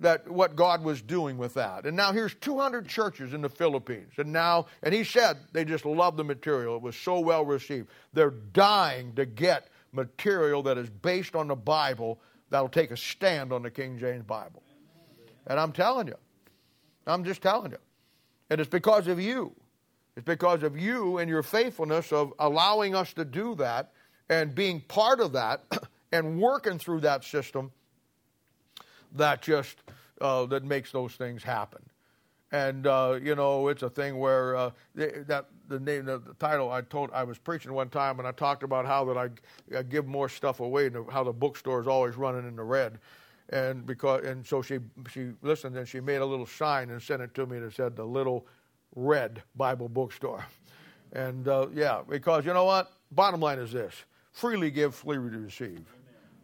[0.00, 1.84] that what God was doing with that.
[1.84, 4.12] And now here's 200 churches in the Philippines.
[4.16, 6.76] And now, and he said they just love the material.
[6.76, 7.88] It was so well received.
[8.12, 12.18] They're dying to get material that is based on the Bible
[12.50, 14.62] that'll take a stand on the King James Bible.
[15.46, 16.16] And I'm telling you,
[17.06, 17.78] I'm just telling you.
[18.50, 19.54] And it's because of you.
[20.16, 23.92] It's because of you and your faithfulness of allowing us to do that
[24.28, 25.62] and being part of that
[26.12, 27.70] and working through that system
[29.12, 29.76] that just
[30.20, 31.80] uh, that makes those things happen.
[32.52, 36.70] And uh, you know, it's a thing where uh, that the name, the, the, title.
[36.70, 39.82] I told I was preaching one time, and I talked about how that I, I
[39.82, 42.98] give more stuff away, and how the bookstore is always running in the red.
[43.50, 44.78] And because and so she
[45.12, 47.94] she listened and she made a little sign and sent it to me that said
[47.94, 48.46] the little
[48.96, 50.44] red Bible bookstore.
[51.12, 52.92] And uh, yeah, because you know what?
[53.12, 53.94] Bottom line is this:
[54.32, 55.84] freely give, freely receive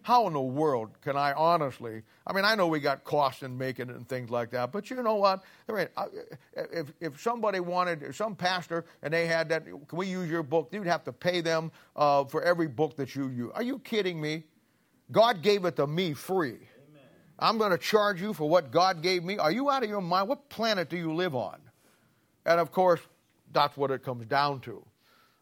[0.07, 2.01] how in the world can I honestly?
[2.29, 4.89] I mean, I know we got costs in making it and things like that, but
[4.89, 5.43] you know what?
[6.55, 10.69] If, if somebody wanted, some pastor, and they had that, can we use your book?
[10.71, 13.51] You'd have to pay them uh, for every book that you use.
[13.57, 14.45] Are you kidding me?
[15.11, 16.51] God gave it to me free.
[16.51, 17.03] Amen.
[17.41, 19.39] I'm going to charge you for what God gave me.
[19.39, 20.29] Are you out of your mind?
[20.29, 21.59] What planet do you live on?
[22.45, 23.01] And of course,
[23.53, 24.87] that's what it comes down to.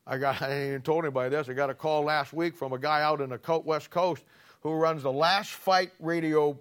[0.06, 1.50] I got I ain't even told anybody this.
[1.50, 4.24] I got a call last week from a guy out in the west coast
[4.64, 6.58] who runs the Last Fight radio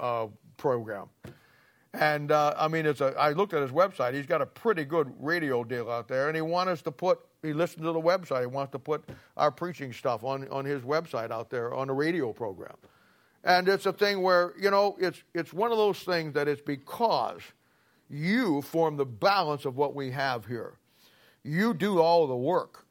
[0.00, 1.06] uh, program.
[1.92, 4.14] And uh, I mean, it's a, I looked at his website.
[4.14, 7.20] He's got a pretty good radio deal out there, and he wants us to put.
[7.42, 8.40] He listened to the website.
[8.40, 9.04] He wants to put
[9.36, 12.76] our preaching stuff on on his website out there on the radio program.
[13.44, 16.62] And it's a thing where you know it's it's one of those things that it's
[16.62, 17.40] because
[18.08, 20.74] you form the balance of what we have here.
[21.42, 22.86] You do all the work.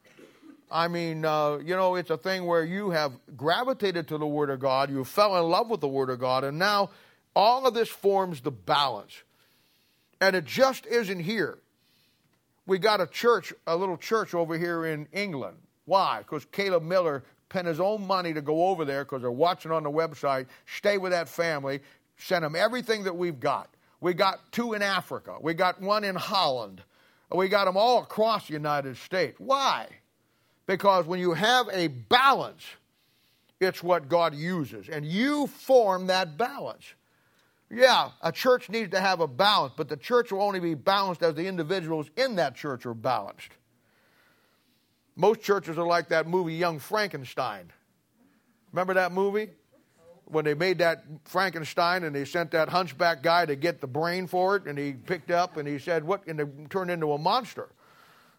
[0.72, 4.50] I mean, uh, you know, it's a thing where you have gravitated to the Word
[4.50, 6.92] of God, you fell in love with the Word of God, and now
[7.36, 9.24] all of this forms the balance.
[10.22, 11.58] And it just isn't here.
[12.66, 15.58] We got a church, a little church over here in England.
[15.86, 16.20] Why?
[16.20, 19.82] Because Caleb Miller spent his own money to go over there because they're watching on
[19.82, 21.80] the website, stay with that family,
[22.18, 23.70] send them everything that we've got.
[24.02, 25.38] We got two in Africa.
[25.42, 26.84] We got one in Holland.
[27.34, 29.40] We got them all across the United States.
[29.40, 29.88] Why?
[30.70, 32.64] Because when you have a balance,
[33.60, 34.88] it's what God uses.
[34.88, 36.84] And you form that balance.
[37.72, 41.24] Yeah, a church needs to have a balance, but the church will only be balanced
[41.24, 43.50] as the individuals in that church are balanced.
[45.16, 47.72] Most churches are like that movie Young Frankenstein.
[48.72, 49.50] Remember that movie?
[50.26, 54.28] When they made that Frankenstein and they sent that hunchback guy to get the brain
[54.28, 56.28] for it, and he picked up and he said, What?
[56.28, 57.70] And it turned into a monster.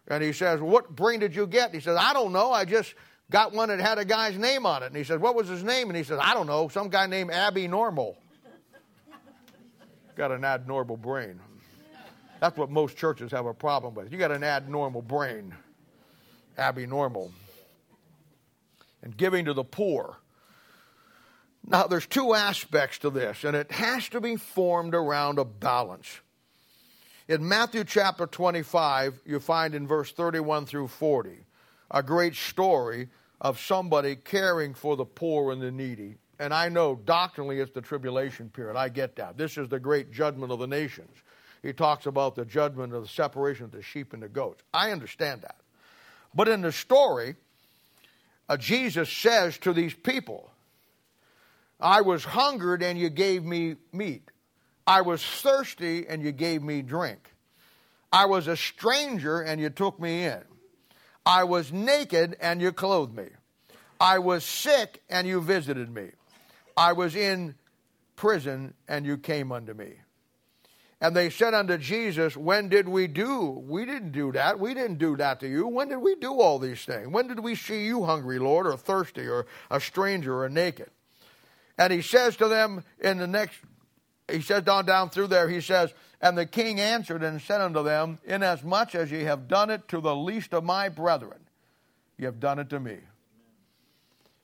[0.07, 1.73] And he says, What brain did you get?
[1.73, 2.51] He says, I don't know.
[2.51, 2.93] I just
[3.29, 4.87] got one that had a guy's name on it.
[4.87, 5.89] And he says, What was his name?
[5.89, 8.17] And he says, I don't know, some guy named Abby Normal.
[10.15, 11.39] got an abnormal brain.
[12.39, 14.11] That's what most churches have a problem with.
[14.11, 15.53] You got an abnormal brain,
[16.57, 17.31] Abby Normal.
[19.03, 20.17] And giving to the poor.
[21.65, 26.19] Now, there's two aspects to this, and it has to be formed around a balance.
[27.31, 31.37] In Matthew chapter 25, you find in verse 31 through 40
[31.89, 33.07] a great story
[33.39, 36.17] of somebody caring for the poor and the needy.
[36.39, 38.75] And I know doctrinally it's the tribulation period.
[38.75, 39.37] I get that.
[39.37, 41.15] This is the great judgment of the nations.
[41.63, 44.61] He talks about the judgment of the separation of the sheep and the goats.
[44.73, 45.55] I understand that.
[46.35, 47.35] But in the story,
[48.49, 50.51] uh, Jesus says to these people,
[51.79, 54.30] I was hungered and you gave me meat.
[54.91, 57.33] I was thirsty and you gave me drink.
[58.11, 60.41] I was a stranger and you took me in.
[61.25, 63.27] I was naked and you clothed me.
[64.01, 66.09] I was sick and you visited me.
[66.75, 67.55] I was in
[68.17, 69.93] prison and you came unto me.
[70.99, 73.63] And they said unto Jesus, When did we do?
[73.65, 74.59] We didn't do that.
[74.59, 75.67] We didn't do that to you.
[75.67, 77.07] When did we do all these things?
[77.07, 80.89] When did we see you hungry, Lord, or thirsty, or a stranger, or naked?
[81.77, 83.55] And he says to them in the next,
[84.31, 87.83] he says down down through there, he says, And the king answered and said unto
[87.83, 91.39] them, Inasmuch as ye have done it to the least of my brethren,
[92.17, 92.97] ye have done it to me.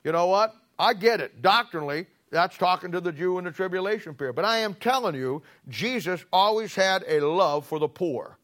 [0.03, 0.55] You know what?
[0.79, 1.41] I get it.
[1.41, 4.35] Doctrinally, that's talking to the Jew in the tribulation period.
[4.35, 8.37] But I am telling you, Jesus always had a love for the poor.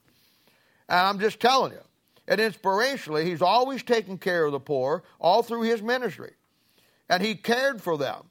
[0.90, 1.82] And I'm just telling you.
[2.28, 6.32] And inspirationally, he's always taken care of the poor all through his ministry.
[7.10, 8.24] And he cared for them.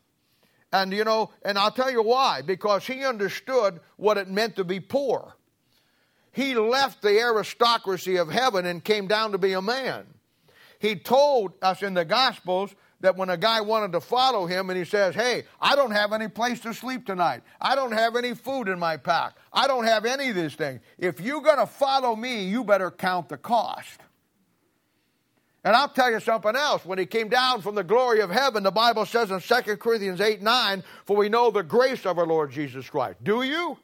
[0.72, 2.42] And you know, and I'll tell you why.
[2.42, 5.34] Because he understood what it meant to be poor.
[6.32, 10.06] He left the aristocracy of heaven and came down to be a man.
[10.78, 14.78] He told us in the Gospels that when a guy wanted to follow him and
[14.78, 17.42] he says, Hey, I don't have any place to sleep tonight.
[17.60, 19.36] I don't have any food in my pack.
[19.52, 20.80] I don't have any of these things.
[20.98, 24.00] If you're going to follow me, you better count the cost.
[25.64, 26.84] And I'll tell you something else.
[26.84, 30.20] When he came down from the glory of heaven, the Bible says in 2 Corinthians
[30.20, 33.22] 8 9, For we know the grace of our Lord Jesus Christ.
[33.22, 33.78] Do you?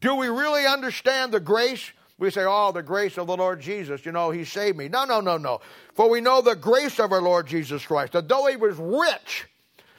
[0.00, 1.92] Do we really understand the grace?
[2.18, 4.88] We say, Oh, the grace of the Lord Jesus, you know, he saved me.
[4.88, 5.60] No, no, no, no.
[5.94, 9.48] For we know the grace of our Lord Jesus Christ, that though he was rich,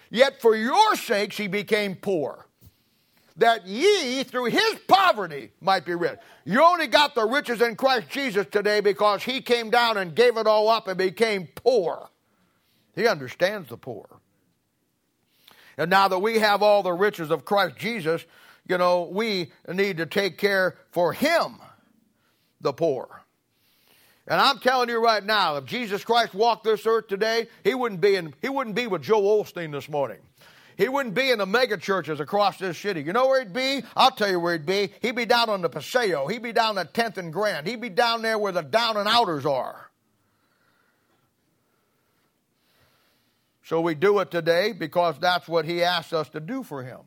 [0.10, 2.48] yet for your sakes he became poor,
[3.38, 6.20] that ye through his poverty might be rich.
[6.46, 10.38] You only got the riches in Christ Jesus today because he came down and gave
[10.38, 12.10] it all up and became poor.
[12.96, 14.08] He understands the poor.
[15.78, 18.24] And now that we have all the riches of Christ Jesus,
[18.68, 21.58] you know, we need to take care for him
[22.62, 23.24] the poor.
[24.28, 28.00] And I'm telling you right now, if Jesus Christ walked this earth today, he wouldn't
[28.00, 30.20] be in, he wouldn't be with Joel Osteen this morning.
[30.78, 33.02] He wouldn't be in the mega churches across this city.
[33.02, 33.84] You know where he'd be?
[33.96, 34.92] I'll tell you where he'd be.
[35.02, 36.28] He'd be down on the Paseo.
[36.28, 37.68] He'd be down at 10th and Grand.
[37.68, 39.90] He'd be down there where the down and outers are.
[43.66, 47.00] So we do it today because that's what he asked us to do for him.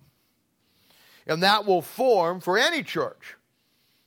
[1.26, 3.36] And that will form for any church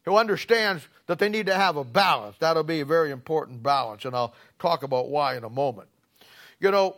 [0.03, 2.35] who understands that they need to have a balance.
[2.39, 5.89] That'll be a very important balance, and I'll talk about why in a moment.
[6.59, 6.97] You know,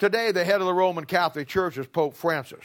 [0.00, 2.64] today the head of the Roman Catholic Church is Pope Francis.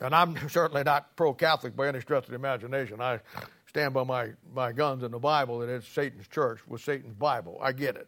[0.00, 3.00] And I'm certainly not pro Catholic by any stretch of the imagination.
[3.00, 3.20] I
[3.66, 7.58] stand by my, my guns in the Bible that it's Satan's church with Satan's Bible.
[7.60, 8.06] I get it.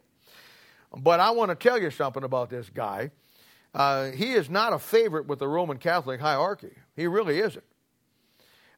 [0.95, 3.11] But I want to tell you something about this guy.
[3.73, 6.73] Uh, he is not a favorite with the Roman Catholic hierarchy.
[6.95, 7.63] He really isn't.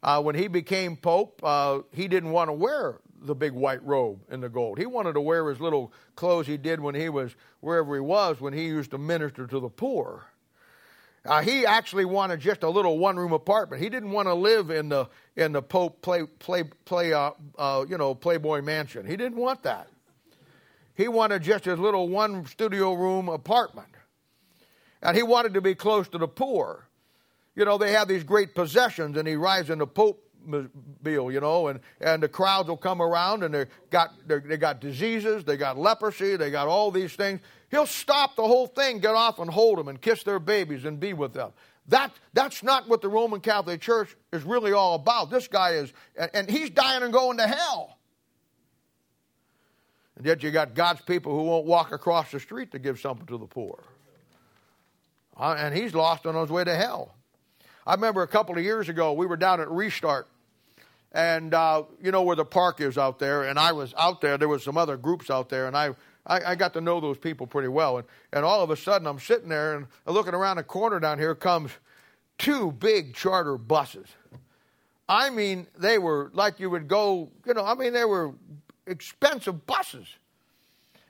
[0.01, 4.19] Uh, when he became pope, uh, he didn't want to wear the big white robe
[4.29, 4.77] and the gold.
[4.77, 8.39] He wanted to wear his little clothes he did when he was wherever he was
[8.39, 10.25] when he used to minister to the poor.
[11.25, 13.81] Uh, he actually wanted just a little one-room apartment.
[13.81, 15.07] He didn't want to live in the
[15.37, 19.05] in the Pope play play play uh, uh, you know Playboy mansion.
[19.05, 19.87] He didn't want that.
[20.95, 23.87] He wanted just his little one studio room apartment,
[25.01, 26.87] and he wanted to be close to the poor
[27.55, 30.22] you know, they have these great possessions, and he rides in the Pope
[31.01, 34.79] bill, you know, and, and the crowds will come around and they got they got
[34.79, 37.39] diseases, they got leprosy, they got all these things.
[37.71, 40.99] He'll stop the whole thing, get off and hold them and kiss their babies and
[40.99, 41.51] be with them.
[41.87, 45.29] That that's not what the Roman Catholic Church is really all about.
[45.29, 47.97] This guy is, and, and he's dying and going to hell.
[50.15, 53.25] And yet you got God's people who won't walk across the street to give something
[53.27, 53.83] to the poor.
[55.35, 57.15] Uh, and he's lost on his way to hell.
[57.85, 60.27] I remember a couple of years ago, we were down at Restart,
[61.13, 64.37] and uh, you know where the park is out there, and I was out there.
[64.37, 65.91] There was some other groups out there, and I
[66.25, 67.97] I, I got to know those people pretty well.
[67.97, 71.19] And, and all of a sudden, I'm sitting there and looking around the corner down
[71.19, 71.71] here comes
[72.37, 74.07] two big charter buses.
[75.07, 78.33] I mean, they were like you would go, you know, I mean, they were
[78.87, 80.07] expensive buses.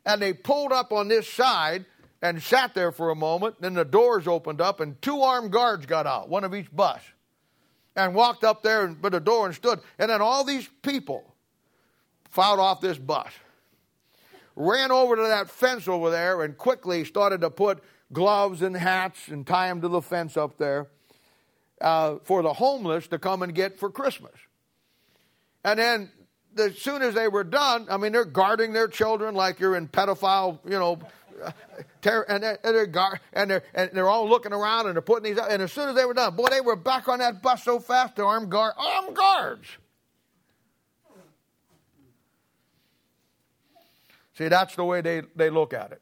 [0.06, 1.86] And they pulled up on this side
[2.22, 3.62] and sat there for a moment.
[3.62, 7.02] Then the doors opened up and two armed guards got out, one of each bus,
[7.96, 9.80] and walked up there and, by the door and stood.
[10.00, 11.36] And then all these people
[12.30, 13.32] filed off this bus,
[14.56, 19.28] ran over to that fence over there, and quickly started to put gloves and hats
[19.28, 20.88] and tie them to the fence up there
[21.82, 24.34] uh, for the homeless to come and get for Christmas.
[25.64, 26.12] And then
[26.58, 29.88] as soon as they were done, I mean, they're guarding their children like you're in
[29.88, 31.00] pedophile, you know,
[31.42, 31.52] and
[32.02, 35.38] they're, and they're, and they're and they're all looking around and they're putting these.
[35.38, 35.48] Up.
[35.50, 37.80] And as soon as they were done, boy, they were back on that bus so
[37.80, 38.16] fast.
[38.16, 39.68] The armed guard, armed guards.
[44.38, 46.02] See, that's the way they, they look at it.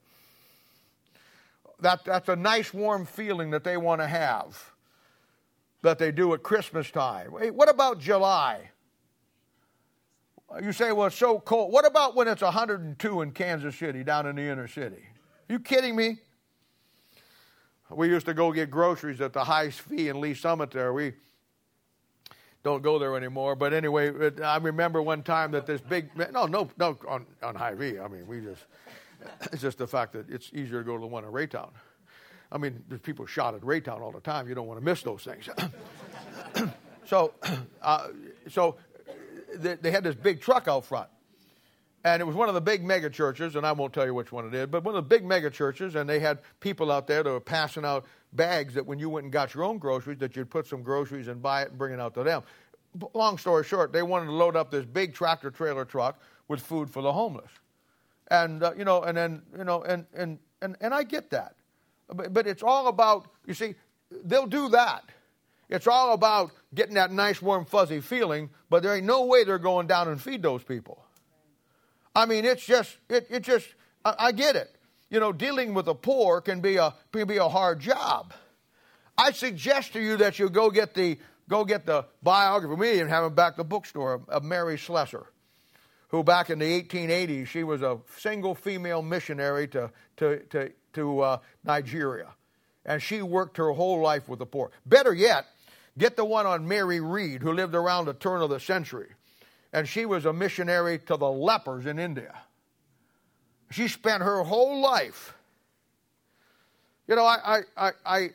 [1.82, 4.72] That, that's a nice warm feeling that they want to have
[5.82, 7.32] that they do at Christmas time.
[7.40, 8.70] Hey, what about July?
[10.62, 11.72] You say, well, it's so cold.
[11.72, 15.04] What about when it's 102 in Kansas City, down in the inner city?
[15.52, 16.20] You kidding me?
[17.90, 20.94] We used to go get groceries at the Hy-Vee in Lee Summit there.
[20.94, 21.12] We
[22.64, 23.58] don't go there anymore.
[23.58, 28.00] But anyway, I remember one time that this big, no, no, no, on, on Hy-Vee.
[28.00, 28.62] I mean, we just,
[29.52, 31.72] it's just the fact that it's easier to go to the one in Raytown.
[32.50, 34.48] I mean, there's people shot at Raytown all the time.
[34.48, 35.50] You don't want to miss those things.
[37.06, 37.34] so,
[37.82, 38.08] uh,
[38.48, 38.78] so
[39.54, 41.10] they, they had this big truck out front.
[42.04, 44.32] And it was one of the big mega churches, and I won't tell you which
[44.32, 47.06] one it is, but one of the big mega churches, and they had people out
[47.06, 50.18] there that were passing out bags that when you went and got your own groceries,
[50.18, 52.42] that you'd put some groceries and buy it and bring it out to them.
[53.14, 56.90] Long story short, they wanted to load up this big tractor trailer truck with food
[56.90, 57.52] for the homeless.
[58.32, 61.56] And, uh, you know, and then, you know, and, and, and, and I get that.
[62.08, 63.76] But, but it's all about, you see,
[64.24, 65.04] they'll do that.
[65.70, 69.58] It's all about getting that nice, warm, fuzzy feeling, but there ain't no way they're
[69.58, 71.06] going down and feed those people.
[72.16, 73.68] I mean, it's just, it, it just,
[74.04, 74.76] I, I get it.
[75.10, 78.34] You know, dealing with the poor can be a, can be a hard job.
[79.18, 81.18] I suggest to you that you go get the,
[81.50, 82.76] go get the biography.
[82.76, 85.26] We have it back at the bookstore of Mary Slessor,
[86.10, 91.20] who back in the 1880s, she was a single female missionary to, to, to, to
[91.20, 92.30] uh, Nigeria.
[92.86, 94.72] And she worked her whole life with the poor.
[94.86, 95.46] Better yet,
[95.98, 99.10] get the one on Mary Reed, who lived around the turn of the century.
[99.74, 102.34] And she was a missionary to the lepers in India.
[103.72, 105.34] She spent her whole life.
[107.08, 108.30] You know, I, I, I,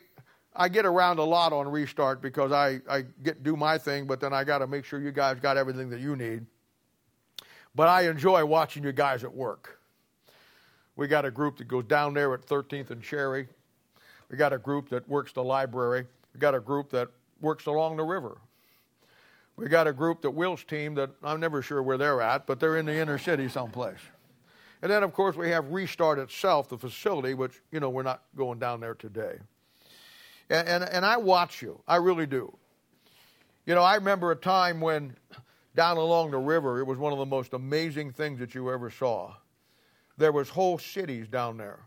[0.55, 4.19] I get around a lot on Restart because I, I get do my thing, but
[4.19, 6.45] then I got to make sure you guys got everything that you need.
[7.75, 9.79] But I enjoy watching you guys at work.
[10.95, 13.47] We got a group that goes down there at 13th and Cherry.
[14.29, 16.05] We got a group that works the library.
[16.33, 17.09] We got a group that
[17.39, 18.39] works along the river.
[19.57, 22.59] We got a group that Will's team that I'm never sure where they're at, but
[22.59, 23.99] they're in the inner city someplace.
[24.83, 28.21] And then, of course, we have Restart itself, the facility, which, you know, we're not
[28.35, 29.39] going down there today.
[30.51, 31.81] And, and, and I watch you.
[31.87, 32.55] I really do.
[33.65, 35.15] You know, I remember a time when
[35.75, 38.91] down along the river, it was one of the most amazing things that you ever
[38.91, 39.33] saw.
[40.17, 41.79] There was whole cities down there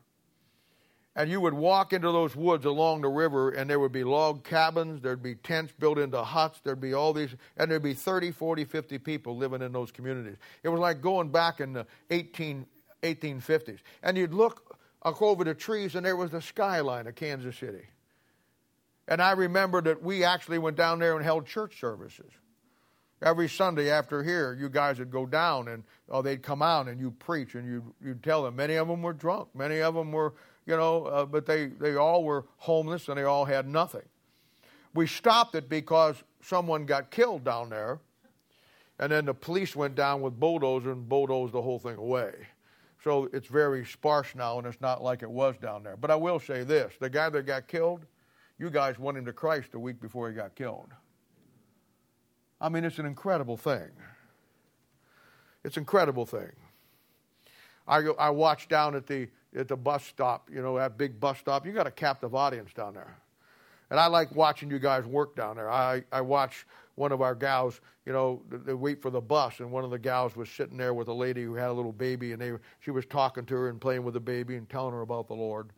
[1.17, 4.45] and you would walk into those woods along the river and there would be log
[4.45, 8.31] cabins there'd be tents built into huts there'd be all these and there'd be 30
[8.31, 10.37] 40 50 people living in those communities.
[10.63, 12.67] It was like going back in the 18,
[13.03, 17.87] 1850s and you'd look over the trees and there was the skyline of kansas city.
[19.09, 22.31] And i remember that we actually went down there and held church services.
[23.23, 27.01] Every sunday after here you guys would go down and oh, they'd come out and
[27.01, 28.55] you preach and you you'd tell them.
[28.55, 29.49] Many of them were drunk.
[29.55, 30.35] Many of them were
[30.67, 34.05] you know, uh, but they, they all were homeless and they all had nothing.
[34.95, 38.01] We stopped it because someone got killed down there,
[38.99, 42.33] and then the police went down with bulldozers and bulldozed the whole thing away.
[43.03, 45.97] So it's very sparse now, and it's not like it was down there.
[45.97, 48.05] But I will say this the guy that got killed,
[48.59, 50.91] you guys went him to Christ a week before he got killed.
[52.61, 53.89] I mean, it's an incredible thing.
[55.65, 56.53] It's an incredible thing.
[57.89, 61.39] I, I watched down at the at the bus stop, you know, that big bus
[61.39, 61.67] stop.
[61.67, 63.17] You got a captive audience down there.
[63.91, 65.71] And I like watching you guys work down there.
[65.71, 69.73] I, I watch one of our gals, you know, they wait for the bus, and
[69.73, 72.33] one of the gals was sitting there with a lady who had a little baby,
[72.33, 75.01] and they, she was talking to her and playing with the baby and telling her
[75.01, 75.71] about the Lord.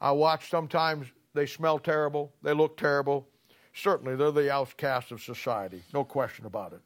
[0.00, 3.26] I watch sometimes they smell terrible, they look terrible.
[3.74, 6.80] Certainly, they're the outcasts of society, no question about it.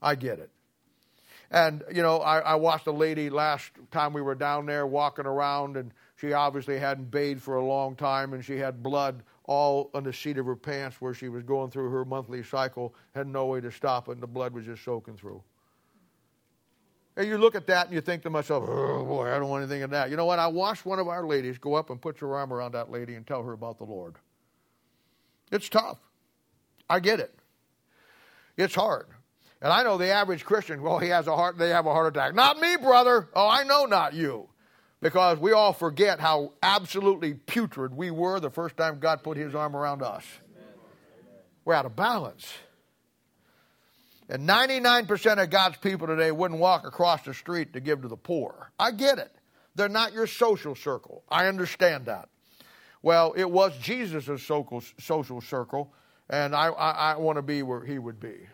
[0.00, 0.50] I get it.
[1.52, 5.26] And, you know, I, I watched a lady last time we were down there walking
[5.26, 9.90] around, and she obviously hadn't bathed for a long time, and she had blood all
[9.92, 13.26] on the seat of her pants where she was going through her monthly cycle, had
[13.26, 15.42] no way to stop it, and the blood was just soaking through.
[17.18, 19.62] And you look at that and you think to myself, oh boy, I don't want
[19.62, 20.08] anything of that.
[20.08, 20.38] You know what?
[20.38, 23.14] I watched one of our ladies go up and put your arm around that lady
[23.14, 24.14] and tell her about the Lord.
[25.50, 25.98] It's tough.
[26.88, 27.34] I get it.
[28.56, 29.08] It's hard.
[29.62, 32.14] And I know the average Christian, well, he has a heart, they have a heart
[32.14, 32.34] attack.
[32.34, 33.28] Not me, brother.
[33.32, 34.48] Oh, I know not you.
[35.00, 39.54] Because we all forget how absolutely putrid we were the first time God put his
[39.54, 40.24] arm around us.
[41.64, 42.52] We're out of balance.
[44.28, 48.16] And 99% of God's people today wouldn't walk across the street to give to the
[48.16, 48.72] poor.
[48.80, 49.30] I get it.
[49.76, 51.22] They're not your social circle.
[51.28, 52.28] I understand that.
[53.00, 54.42] Well, it was Jesus'
[54.98, 55.92] social circle,
[56.28, 58.46] and I, I, I want to be where he would be.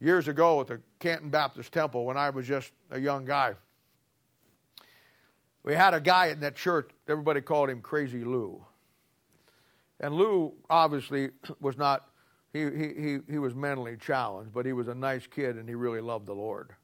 [0.00, 3.54] Years ago at the Canton Baptist Temple, when I was just a young guy,
[5.62, 8.64] we had a guy in that church, everybody called him Crazy Lou.
[10.00, 11.30] And Lou obviously
[11.60, 12.08] was not,
[12.52, 16.00] he, he, he, was mentally challenged, but he was a nice kid and he really
[16.00, 16.74] loved the Lord.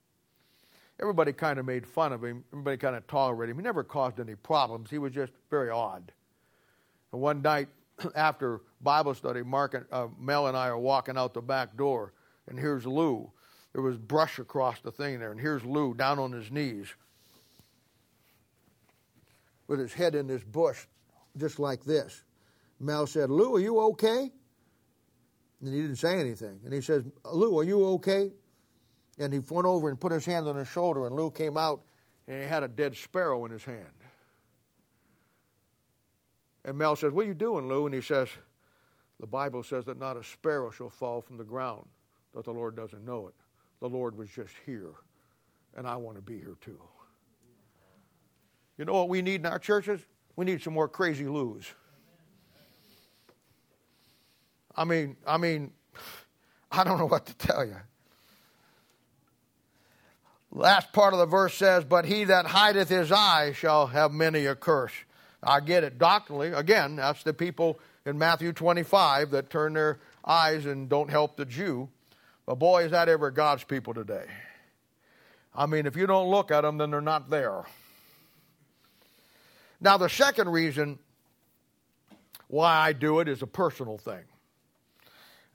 [1.01, 3.59] Everybody kind of made fun of him, everybody kind of tolerated him.
[3.59, 6.13] He never caused any problems, he was just very odd.
[7.13, 7.69] And one night
[8.15, 12.13] after Bible study, Mark and, uh, Mel and I are walking out the back door,
[12.49, 13.30] and here's Lou.
[13.72, 16.88] There was brush across the thing there, and here's Lou down on his knees
[19.66, 20.86] with his head in this bush,
[21.36, 22.22] just like this.
[22.78, 24.30] Mel said, Lou, are you okay?
[25.61, 26.61] And he didn't say anything.
[26.64, 28.32] And he says, Lou, are you okay?
[29.18, 31.82] And he went over and put his hand on his shoulder, and Lou came out,
[32.26, 33.86] and he had a dead sparrow in his hand.
[36.64, 37.86] And Mel says, What are you doing, Lou?
[37.86, 38.28] And he says,
[39.20, 41.86] The Bible says that not a sparrow shall fall from the ground,
[42.35, 43.35] that the Lord doesn't know it.
[43.80, 44.93] The Lord was just here,
[45.76, 46.80] and I want to be here too.
[48.78, 50.01] You know what we need in our churches?
[50.37, 51.66] We need some more crazy Lou's.
[54.74, 55.72] I mean, I mean,
[56.72, 57.76] I don't know what to tell you.
[60.51, 64.47] Last part of the verse says, But he that hideth his eye shall have many
[64.47, 64.93] a curse.
[65.43, 66.53] I get it doctrinally.
[66.53, 71.45] Again, that's the people in Matthew 25 that turn their eyes and don't help the
[71.45, 71.89] Jew.
[72.47, 74.26] But boy, is that ever God's people today.
[75.55, 77.64] I mean, if you don't look at them, then they're not there.
[79.80, 80.99] Now, the second reason
[82.49, 84.22] why I do it is a personal thing.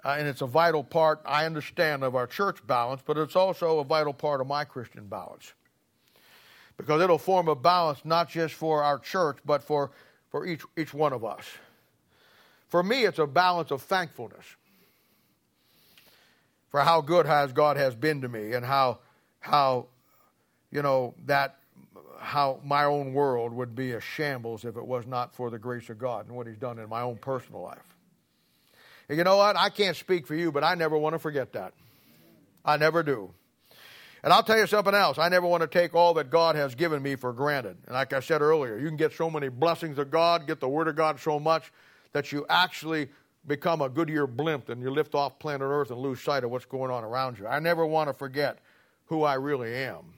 [0.03, 3.79] Uh, and it's a vital part, I understand, of our church balance, but it's also
[3.79, 5.53] a vital part of my Christian balance.
[6.75, 9.91] Because it'll form a balance not just for our church, but for,
[10.29, 11.43] for each, each one of us.
[12.67, 14.56] For me, it's a balance of thankfulness
[16.69, 18.99] for how good has God has been to me and how,
[19.39, 19.87] how
[20.71, 21.57] you know, that
[22.19, 25.89] how my own world would be a shambles if it was not for the grace
[25.89, 27.95] of God and what He's done in my own personal life.
[29.07, 29.55] And you know what?
[29.55, 31.73] I can't speak for you, but I never want to forget that.
[32.65, 33.31] I never do.
[34.23, 35.17] And I'll tell you something else.
[35.17, 37.77] I never want to take all that God has given me for granted.
[37.85, 40.67] And like I said earlier, you can get so many blessings of God, get the
[40.67, 41.71] Word of God so much
[42.11, 43.07] that you actually
[43.47, 46.65] become a Goodyear blimp and you lift off planet Earth and lose sight of what's
[46.65, 47.47] going on around you.
[47.47, 48.59] I never want to forget
[49.05, 50.13] who I really am.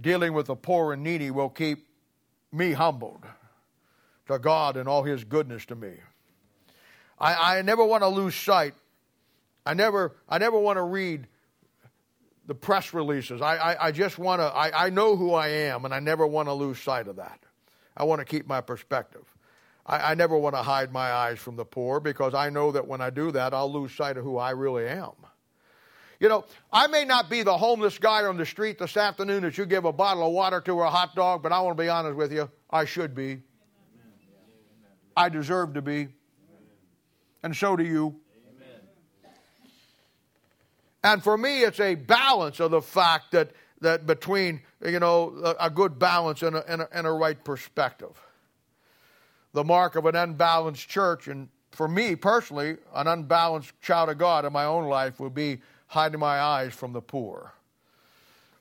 [0.00, 1.86] Dealing with the poor and needy will keep
[2.50, 3.24] me humbled
[4.26, 5.92] to God and all His goodness to me.
[7.18, 8.74] I, I never want to lose sight.
[9.66, 11.26] I never, I never want to read
[12.46, 13.40] the press releases.
[13.40, 16.26] I, I, I just want to, I, I know who I am, and I never
[16.26, 17.38] want to lose sight of that.
[17.96, 19.31] I want to keep my perspective.
[19.86, 22.86] I, I never want to hide my eyes from the poor because I know that
[22.86, 25.12] when I do that, I'll lose sight of who I really am.
[26.20, 29.58] You know, I may not be the homeless guy on the street this afternoon that
[29.58, 31.82] you give a bottle of water to or a hot dog, but I want to
[31.82, 33.42] be honest with you, I should be.
[35.16, 36.08] I deserve to be.
[37.42, 38.20] And so do you.
[41.02, 45.66] And for me, it's a balance of the fact that, that between, you know, a,
[45.66, 48.16] a good balance and a, and, a, and a right perspective.
[49.52, 54.44] The mark of an unbalanced church, and for me personally, an unbalanced child of God
[54.44, 57.52] in my own life would be hiding my eyes from the poor.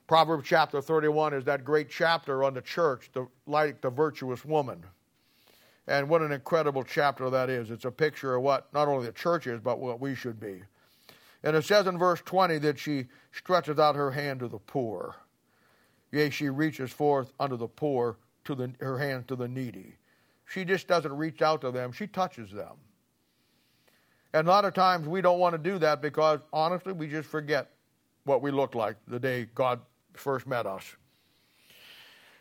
[0.07, 4.83] Proverbs chapter 31 is that great chapter on the church, the, like the virtuous woman.
[5.87, 7.71] And what an incredible chapter that is.
[7.71, 10.61] It's a picture of what not only the church is, but what we should be.
[11.43, 15.15] And it says in verse 20 that she stretches out her hand to the poor.
[16.11, 19.95] Yea, she reaches forth unto the poor, to the, her hand to the needy.
[20.51, 22.75] She just doesn't reach out to them, she touches them.
[24.33, 27.29] And a lot of times we don't want to do that because honestly, we just
[27.29, 27.69] forget
[28.23, 29.79] what we looked like the day God
[30.13, 30.83] first met us.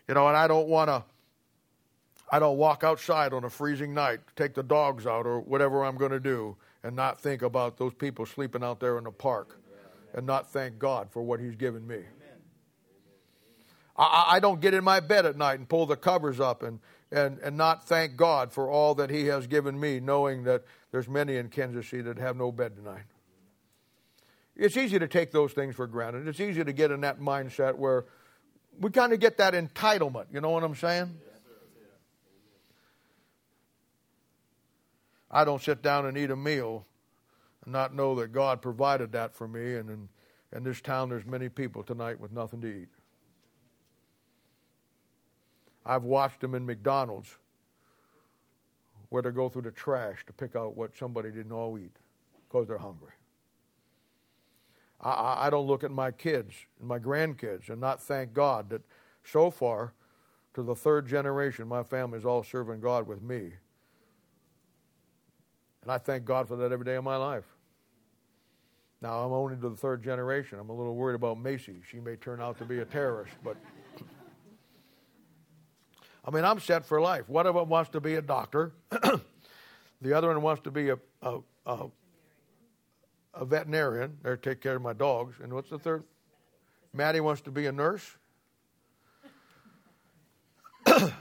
[0.09, 1.05] You know, and I don't want to.
[2.33, 5.97] I don't walk outside on a freezing night, take the dogs out or whatever I'm
[5.97, 9.59] going to do, and not think about those people sleeping out there in the park
[10.15, 12.03] and not thank God for what He's given me.
[13.97, 16.79] I, I don't get in my bed at night and pull the covers up and,
[17.13, 21.09] and, and not thank God for all that He has given me, knowing that there's
[21.09, 23.05] many in Kansas City that have no bed tonight.
[24.57, 26.29] It's easy to take those things for granted.
[26.29, 28.05] It's easy to get in that mindset where
[28.79, 30.27] we kind of get that entitlement.
[30.33, 31.17] You know what I'm saying?
[35.31, 36.85] I don't sit down and eat a meal
[37.65, 39.77] and not know that God provided that for me.
[39.77, 40.09] And in,
[40.55, 42.89] in this town, there's many people tonight with nothing to eat.
[45.85, 47.37] I've watched them in McDonald's
[49.09, 51.97] where they go through the trash to pick out what somebody didn't all eat
[52.49, 53.13] because they're hungry.
[55.01, 58.83] I, I don't look at my kids and my grandkids and not thank God that
[59.25, 59.95] so far,
[60.55, 63.53] to the third generation, my family is all serving God with me.
[65.83, 67.45] And I thank God for that every day of my life.
[69.01, 70.59] Now, I'm only to the third generation.
[70.59, 71.81] I'm a little worried about Macy.
[71.89, 73.57] She may turn out to be a terrorist, but.
[76.25, 77.29] I mean, I'm set for life.
[77.29, 78.73] One of them wants to be a doctor,
[80.03, 81.87] the other one wants to be a, a, a
[83.35, 85.37] a veterinarian to take care of my dogs.
[85.43, 86.05] And what's the third?
[86.93, 88.17] Maddie wants to be a nurse.
[90.87, 91.13] I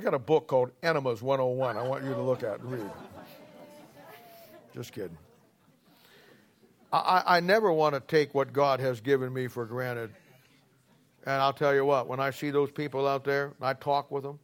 [0.00, 2.90] got a book called Enemas 101 I want you to look at and read.
[4.74, 5.16] Just kidding.
[6.92, 10.10] I, I never want to take what God has given me for granted.
[11.24, 14.10] And I'll tell you what, when I see those people out there, and I talk
[14.10, 14.38] with them,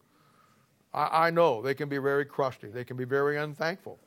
[0.95, 2.69] I, I know they can be very crusty.
[2.69, 3.99] They can be very unthankful.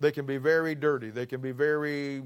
[0.00, 1.10] They can be very dirty.
[1.10, 2.22] They can be very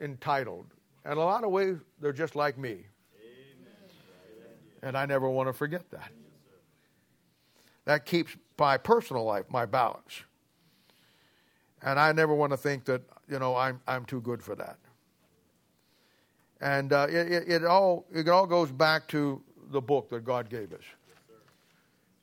[0.00, 0.66] entitled.
[1.04, 2.86] And a lot of ways, they're just like me.
[4.82, 6.12] And I never want to forget that.
[7.86, 10.22] That keeps my personal life, my balance.
[11.82, 14.78] And I never want to think that, you know, I'm, I'm too good for that.
[16.60, 20.72] And uh, it, it, all, it all goes back to the book that God gave
[20.72, 20.84] us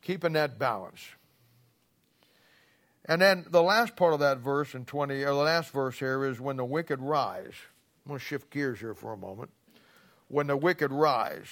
[0.01, 1.01] keeping that balance.
[3.05, 6.25] And then the last part of that verse in 20, or the last verse here
[6.25, 7.53] is when the wicked rise.
[8.05, 9.51] I'm going to shift gears here for a moment.
[10.27, 11.47] When the wicked rise,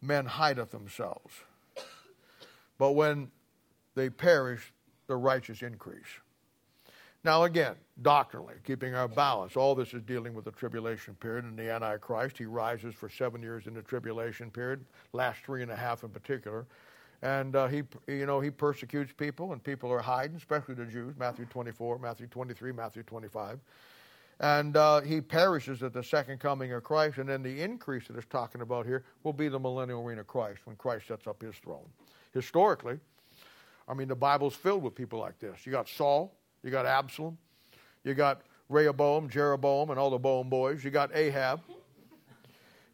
[0.00, 1.34] men hideth themselves.
[2.78, 3.30] But when
[3.94, 4.72] they perish,
[5.06, 6.20] the righteous increase.
[7.24, 11.58] Now, again, doctrinally, keeping our balance, all this is dealing with the tribulation period and
[11.58, 12.38] the Antichrist.
[12.38, 16.10] He rises for seven years in the tribulation period, last three and a half in
[16.10, 16.66] particular.
[17.22, 21.14] And uh, he, you know, he persecutes people, and people are hiding, especially the Jews.
[21.18, 23.58] Matthew 24, Matthew 23, Matthew 25.
[24.40, 28.16] And uh, he perishes at the second coming of Christ, and then the increase that
[28.16, 31.42] it's talking about here will be the millennial reign of Christ when Christ sets up
[31.42, 31.88] his throne.
[32.32, 33.00] Historically,
[33.88, 35.66] I mean, the Bible's filled with people like this.
[35.66, 37.38] You got Saul, you got Absalom.
[38.04, 40.84] You got Rehoboam, Jeroboam, and all the Boam boys.
[40.84, 41.60] You got Ahab.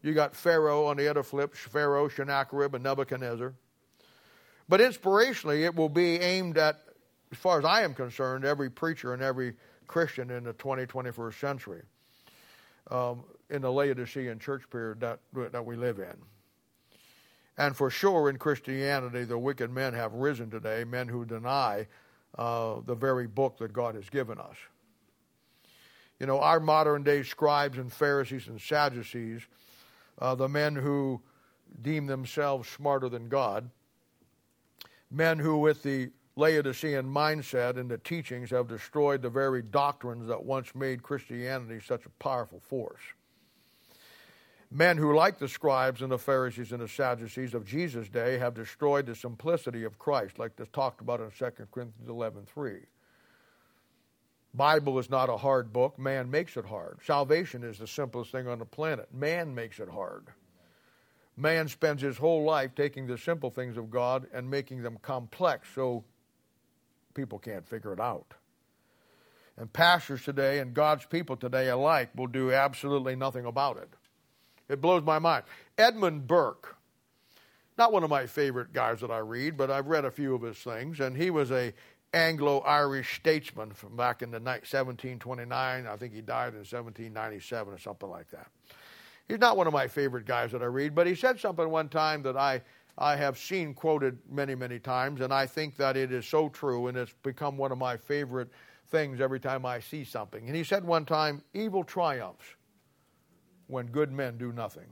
[0.01, 3.53] You got Pharaoh on the other flip, Pharaoh, Sennacherib, and Nebuchadnezzar.
[4.69, 6.79] But inspirationally, it will be aimed at,
[7.31, 9.53] as far as I am concerned, every preacher and every
[9.87, 11.81] Christian in the 20, 21st century
[12.91, 16.15] um, in the Laodicean church period that, that we live in.
[17.57, 21.87] And for sure, in Christianity, the wicked men have risen today, men who deny
[22.37, 24.55] uh, the very book that God has given us.
[26.19, 29.41] You know, our modern day scribes and Pharisees and Sadducees,
[30.19, 31.21] uh, the men who
[31.81, 33.69] deem themselves smarter than God,
[35.11, 40.43] men who, with the Laodicean mindset and the teachings, have destroyed the very doctrines that
[40.43, 43.01] once made Christianity such a powerful force
[44.75, 48.53] men who, like the scribes and the Pharisees and the Sadducees of Jesus' day, have
[48.53, 52.81] destroyed the simplicity of Christ, like this talked about in 2 Corinthians 11.3.
[54.53, 55.97] Bible is not a hard book.
[55.97, 56.99] Man makes it hard.
[57.05, 59.13] Salvation is the simplest thing on the planet.
[59.13, 60.27] Man makes it hard.
[61.37, 65.69] Man spends his whole life taking the simple things of God and making them complex
[65.73, 66.03] so
[67.13, 68.33] people can't figure it out.
[69.57, 73.89] And pastors today and God's people today alike will do absolutely nothing about it.
[74.69, 75.43] It blows my mind.
[75.77, 76.75] Edmund Burke,
[77.77, 80.41] not one of my favorite guys that I read, but I've read a few of
[80.41, 81.73] his things, and he was a
[82.13, 85.85] Anglo-Irish statesman from back in the 1729.
[85.85, 88.47] I think he died in 1797 or something like that.
[89.27, 91.89] He's not one of my favorite guys that I read, but he said something one
[91.89, 92.61] time that I
[92.97, 96.87] I have seen quoted many, many times, and I think that it is so true,
[96.87, 98.49] and it's become one of my favorite
[98.87, 100.47] things every time I see something.
[100.47, 102.55] And he said one time, Evil triumphs
[103.67, 104.87] when good men do nothing.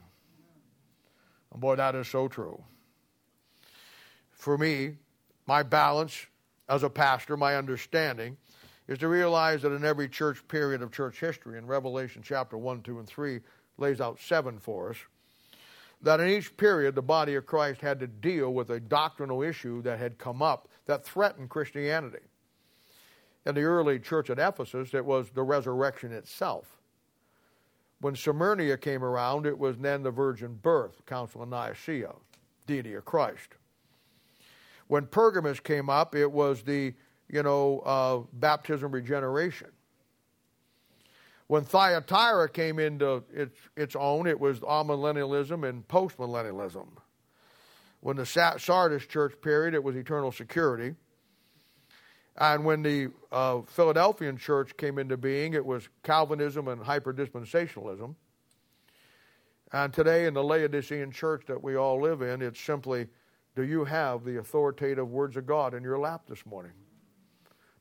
[1.51, 2.63] And boy, that is so true.
[4.31, 4.97] For me,
[5.45, 6.25] my balance
[6.67, 8.37] as a pastor, my understanding,
[8.87, 12.81] is to realize that in every church period of church history, in Revelation chapter 1,
[12.81, 13.39] 2, and 3,
[13.77, 14.97] lays out seven for us,
[16.01, 19.81] that in each period the body of Christ had to deal with a doctrinal issue
[19.83, 22.19] that had come up that threatened Christianity.
[23.45, 26.82] In the early church at Ephesus, it was the resurrection itself.
[28.03, 32.11] When Smyrna came around, it was then the virgin birth, Council of Nicaea,
[32.67, 33.55] deity of Christ.
[34.87, 36.93] When Pergamos came up, it was the,
[37.29, 39.69] you know, uh, baptism regeneration.
[41.47, 46.87] When Thyatira came into its, its own, it was amillennialism and postmillennialism.
[48.01, 50.95] When the Sardis church period, it was eternal security.
[52.37, 58.15] And when the uh, Philadelphian church came into being, it was Calvinism and hyperdispensationalism.
[59.71, 63.07] And today, in the Laodicean church that we all live in, it's simply
[63.55, 66.73] do you have the authoritative words of God in your lap this morning?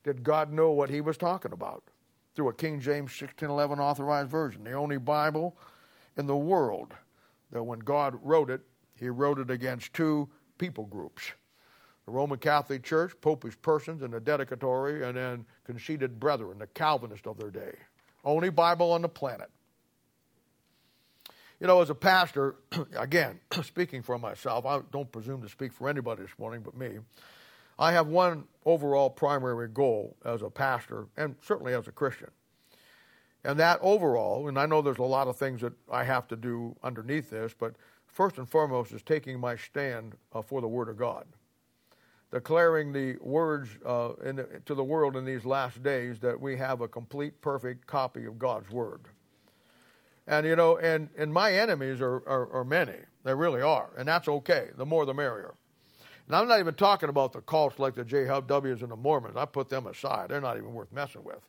[0.05, 1.85] Did God know what he was talking about?
[2.35, 5.57] Through a King James 1611 authorized version, the only Bible
[6.17, 6.93] in the world
[7.53, 8.61] that when God wrote it,
[8.95, 10.29] he wrote it against two
[10.59, 11.33] people groups
[12.13, 17.39] Roman Catholic Church, popish persons, and the dedicatory, and then conceited brethren, the Calvinists of
[17.39, 17.75] their day.
[18.25, 19.51] Only Bible on the planet.
[21.59, 22.57] You know, as a pastor,
[22.97, 26.99] again, speaking for myself, I don't presume to speak for anybody this morning but me.
[27.79, 32.31] I have one overall primary goal as a pastor, and certainly as a Christian.
[33.45, 36.37] And that overall, and I know there's a lot of things that I have to
[36.37, 37.75] do underneath this, but
[38.07, 41.25] first and foremost is taking my stand uh, for the Word of God
[42.33, 46.81] declaring the words uh, the, to the world in these last days that we have
[46.81, 49.03] a complete, perfect copy of God's Word.
[50.27, 52.97] And, you know, and, and my enemies are, are, are many.
[53.25, 53.91] They really are.
[53.99, 54.69] And that's okay.
[54.77, 55.55] The more the merrier.
[56.27, 59.37] And I'm not even talking about the cults like the JWs and the Mormons.
[59.37, 60.31] I put them aside.
[60.31, 61.41] They're not even worth messing with.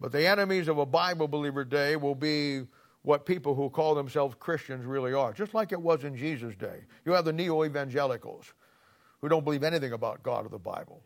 [0.00, 2.62] But the enemies of a Bible believer day will be
[3.02, 6.80] what people who call themselves Christians really are, just like it was in Jesus' day.
[7.04, 8.54] You have the neo evangelicals
[9.24, 11.00] who don't believe anything about God or the Bible.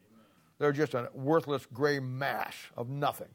[0.58, 3.28] They're just a worthless gray mass of nothing.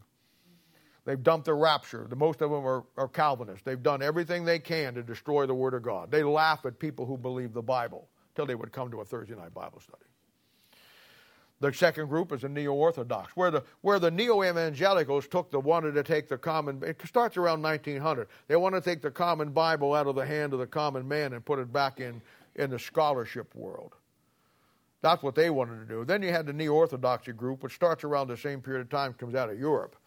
[1.06, 2.06] They've dumped the rapture.
[2.10, 3.64] The most of them are, are Calvinists.
[3.64, 6.12] They've done everything they can to destroy the Word of God.
[6.12, 9.36] They laugh at people who believe the Bible until they would come to a Thursday
[9.36, 10.04] night Bible study.
[11.62, 16.04] The second group is the neo-orthodox, where the where the neo-evangelicals took the wanted to
[16.04, 16.84] take the common.
[16.84, 18.28] It starts around 1900.
[18.50, 21.32] They want to take the common Bible out of the hand of the common man
[21.32, 22.22] and put it back in
[22.56, 23.96] in the scholarship world.
[25.04, 26.06] That's what they wanted to do.
[26.06, 29.14] Then you had the Neo Orthodoxy group, which starts around the same period of time,
[29.14, 29.97] comes out of Europe.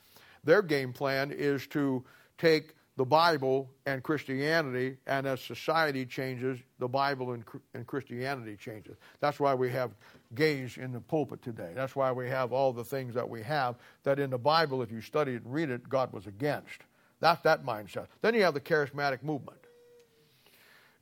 [0.42, 2.02] Their game plan is to
[2.38, 7.44] take the Bible and Christianity, and as society changes, the Bible and,
[7.74, 8.96] and Christianity changes.
[9.20, 9.90] That's why we have
[10.34, 11.72] gays in the pulpit today.
[11.74, 14.90] That's why we have all the things that we have that in the Bible, if
[14.90, 16.80] you study it and read it, God was against.
[17.20, 18.06] That's that mindset.
[18.22, 19.65] Then you have the charismatic movement.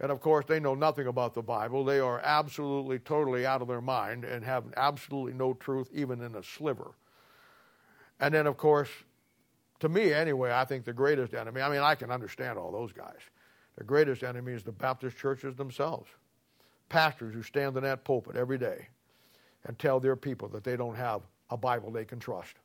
[0.00, 1.84] And of course, they know nothing about the Bible.
[1.84, 6.34] They are absolutely, totally out of their mind and have absolutely no truth, even in
[6.34, 6.92] a sliver.
[8.20, 8.88] And then, of course,
[9.80, 12.92] to me anyway, I think the greatest enemy, I mean, I can understand all those
[12.92, 13.20] guys.
[13.76, 16.08] The greatest enemy is the Baptist churches themselves.
[16.88, 18.88] Pastors who stand in that pulpit every day
[19.64, 22.56] and tell their people that they don't have a Bible they can trust.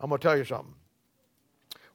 [0.00, 0.74] I'm going to tell you something.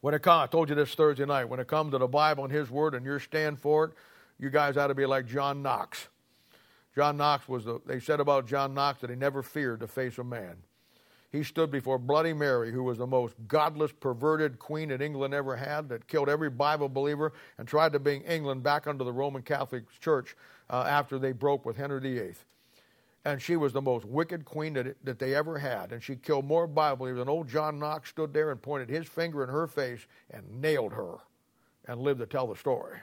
[0.04, 2.44] When it comes, I told you this Thursday night, when it comes to the Bible
[2.44, 3.92] and His Word and your stand for it,
[4.38, 6.10] you guys ought to be like John Knox.
[6.94, 10.18] John Knox was the, they said about John Knox that he never feared to face
[10.18, 10.58] a man.
[11.32, 15.56] He stood before Bloody Mary, who was the most godless, perverted queen that England ever
[15.56, 19.42] had, that killed every Bible believer and tried to bring England back under the Roman
[19.42, 20.36] Catholic Church
[20.70, 22.34] uh, after they broke with Henry VIII
[23.26, 25.92] and she was the most wicked queen that, that they ever had.
[25.92, 27.22] And she killed more Bible believers.
[27.22, 30.94] And old John Knox stood there and pointed his finger in her face and nailed
[30.94, 31.16] her
[31.86, 32.98] and lived to tell the story.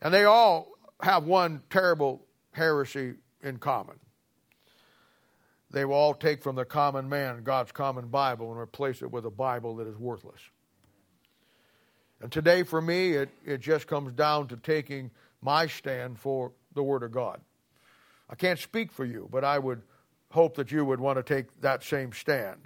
[0.00, 3.98] And they all have one terrible heresy in common.
[5.70, 9.24] They will all take from the common man God's common Bible and replace it with
[9.24, 10.40] a Bible that is worthless.
[12.20, 16.82] And today, for me, it, it just comes down to taking my stand for the
[16.82, 17.40] Word of God.
[18.32, 19.82] I can't speak for you, but I would
[20.30, 22.62] hope that you would want to take that same stand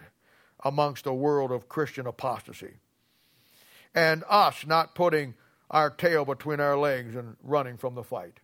[0.65, 2.75] amongst a world of Christian apostasy.
[3.93, 5.35] And us not putting
[5.69, 8.39] our tail between our legs and running from the fight.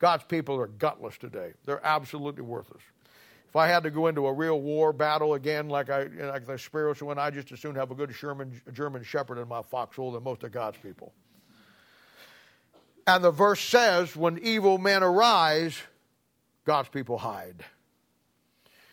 [0.00, 1.52] God's people are gutless today.
[1.64, 2.82] They're absolutely worthless.
[3.48, 6.58] If I had to go into a real war battle again, like I like the
[6.58, 10.10] spiritual one, I just as soon have a good German German Shepherd in my foxhole
[10.10, 11.12] than most of God's people.
[13.06, 15.80] And the verse says, when evil men arise,
[16.64, 17.64] God's people hide.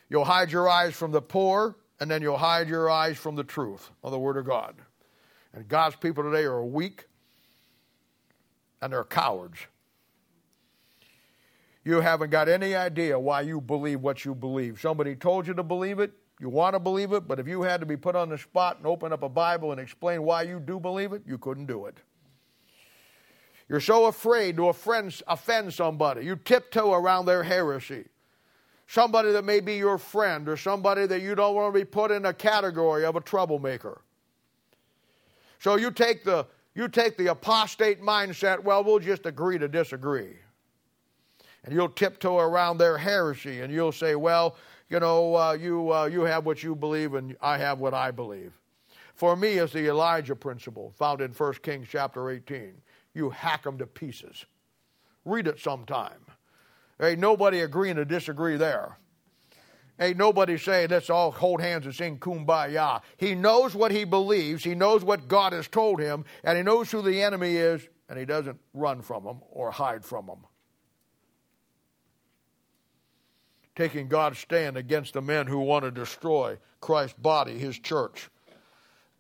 [0.10, 3.44] You'll hide your eyes from the poor, and then you'll hide your eyes from the
[3.44, 4.76] truth of the Word of God.
[5.54, 7.06] And God's people today are weak
[8.82, 9.58] and they're cowards.
[11.84, 14.80] You haven't got any idea why you believe what you believe.
[14.80, 17.80] Somebody told you to believe it, you want to believe it, but if you had
[17.80, 20.60] to be put on the spot and open up a Bible and explain why you
[20.60, 21.98] do believe it, you couldn't do it.
[23.70, 26.26] You're so afraid to offend, offend somebody.
[26.26, 28.06] You tiptoe around their heresy.
[28.88, 32.10] Somebody that may be your friend or somebody that you don't want to be put
[32.10, 34.02] in a category of a troublemaker.
[35.60, 40.38] So you take the you take the apostate mindset, well, we'll just agree to disagree.
[41.66, 44.56] And you'll tiptoe around their heresy and you'll say, well,
[44.90, 48.12] you know, uh, you, uh, you have what you believe and I have what I
[48.12, 48.54] believe.
[49.16, 52.74] For me, is the Elijah principle found in 1 Kings chapter 18
[53.14, 54.46] you hack them to pieces.
[55.26, 56.26] Read it sometime.
[57.02, 58.98] Ain't nobody agreeing to disagree there.
[60.00, 63.02] Ain't nobody saying let's all hold hands and sing kumbaya.
[63.18, 66.90] He knows what he believes, he knows what God has told him, and he knows
[66.90, 70.46] who the enemy is, and he doesn't run from them or hide from them.
[73.76, 78.30] Taking God's stand against the men who want to destroy Christ's body, his church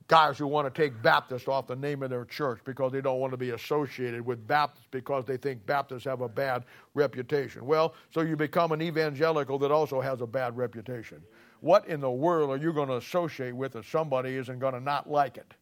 [0.09, 3.19] guys who want to take Baptist off the name of their church because they don't
[3.19, 7.65] want to be associated with Baptists because they think Baptists have a bad reputation.
[7.65, 11.21] Well, so you become an evangelical that also has a bad reputation.
[11.61, 14.79] What in the world are you going to associate with if somebody isn't going to
[14.79, 15.53] not like it?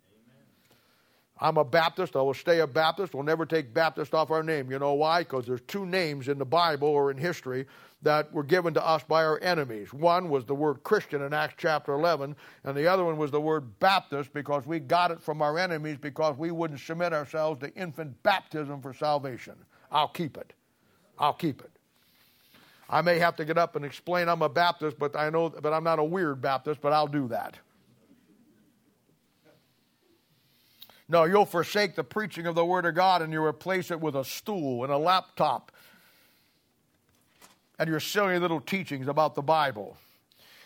[1.39, 2.15] I'm a Baptist.
[2.15, 3.13] I will stay a Baptist.
[3.13, 4.71] We'll never take Baptist off our name.
[4.71, 5.19] You know why?
[5.19, 7.67] Because there's two names in the Bible or in history
[8.03, 9.91] that were given to us by our enemies.
[9.91, 13.41] One was the word Christian in Acts chapter 11, and the other one was the
[13.41, 17.73] word Baptist because we got it from our enemies because we wouldn't submit ourselves to
[17.73, 19.55] infant baptism for salvation.
[19.91, 20.53] I'll keep it.
[21.17, 21.71] I'll keep it.
[22.89, 25.73] I may have to get up and explain I'm a Baptist, but I know but
[25.73, 27.57] I'm not a weird Baptist, but I'll do that.
[31.09, 34.15] No, you'll forsake the preaching of the Word of God and you replace it with
[34.15, 35.71] a stool and a laptop
[37.79, 39.97] and your silly little teachings about the Bible.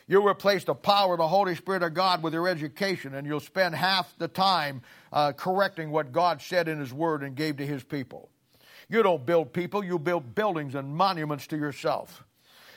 [0.07, 3.39] You'll replace the power of the Holy Spirit of God with your education, and you'll
[3.39, 4.81] spend half the time
[5.13, 8.29] uh, correcting what God said in His Word and gave to His people.
[8.89, 12.25] You don't build people, you build buildings and monuments to yourself.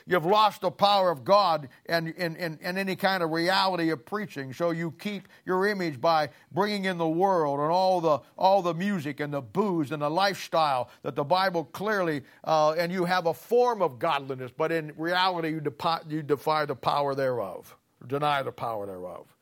[0.07, 4.53] You've lost the power of God and, and, and, any kind of reality of preaching.
[4.53, 8.75] So you keep your image by bringing in the world and all the, all the
[8.75, 13.25] music and the booze and the lifestyle that the Bible clearly, uh, and you have
[13.25, 17.75] a form of godliness, but in reality you, defy, you defy the power thereof,
[18.05, 19.34] deny the power thereof.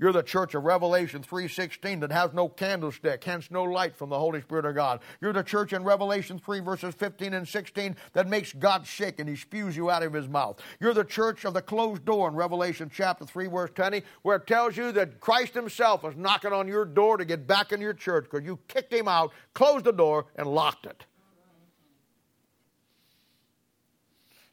[0.00, 4.18] You're the church of Revelation 3:16 that has no candlestick, hence no light from the
[4.18, 5.00] Holy Spirit of God.
[5.20, 9.28] You're the church in Revelation 3 verses 15 and 16 that makes God sick and
[9.28, 10.60] he spews you out of his mouth.
[10.78, 14.46] You're the church of the closed door in Revelation chapter 3 verse 20 where it
[14.46, 17.94] tells you that Christ himself is knocking on your door to get back in your
[17.94, 21.06] church because you kicked him out, closed the door and locked it.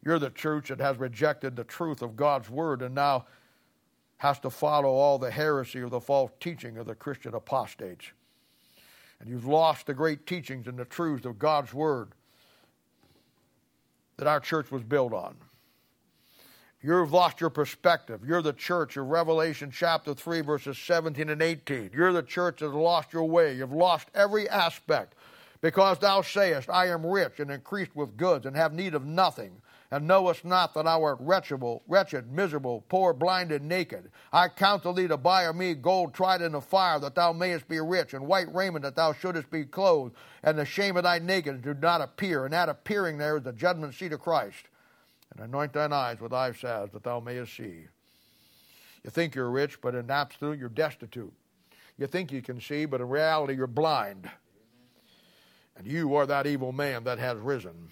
[0.03, 3.25] You're the church that has rejected the truth of God's word and now
[4.17, 8.05] has to follow all the heresy or the false teaching of the Christian apostates.
[9.19, 12.09] And you've lost the great teachings and the truths of God's Word
[14.17, 15.35] that our church was built on.
[16.81, 18.21] You've lost your perspective.
[18.25, 21.89] You're the church of Revelation chapter 3, verses 17 and 18.
[21.93, 23.55] You're the church that has lost your way.
[23.55, 25.15] You've lost every aspect.
[25.61, 29.61] Because thou sayest, I am rich and increased with goods and have need of nothing,
[29.91, 34.11] and knowest not that thou art wretched, wretched, miserable, poor, blind, and naked.
[34.33, 37.67] I counsel thee to buy of me gold tried in the fire, that thou mayest
[37.67, 41.19] be rich, and white raiment, that thou shouldest be clothed, and the shame of thy
[41.19, 42.45] nakedness do not appear.
[42.45, 44.65] And that appearing there is the judgment seat of Christ.
[45.31, 47.87] And anoint thine eyes with eye salve, that thou mayest see.
[49.03, 51.33] You think you're rich, but in absolute you're destitute.
[51.97, 54.29] You think you can see, but in reality you're blind.
[55.77, 57.89] And you are that evil man that has risen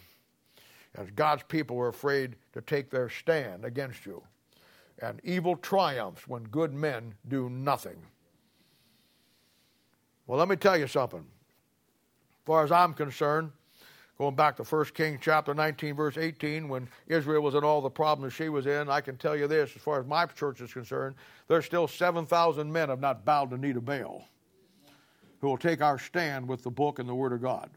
[0.95, 4.23] as God's people are afraid to take their stand against you.
[5.01, 7.97] And evil triumphs when good men do nothing.
[10.27, 11.19] Well, let me tell you something.
[11.19, 13.51] As far as I'm concerned,
[14.17, 17.89] going back to 1 Kings chapter 19, verse 18, when Israel was in all the
[17.89, 20.71] problems she was in, I can tell you this, as far as my church is
[20.71, 21.15] concerned,
[21.47, 24.27] there's still 7,000 men have not bowed the knee to Baal
[25.43, 27.69] who will take our stand with the book and the Word of God.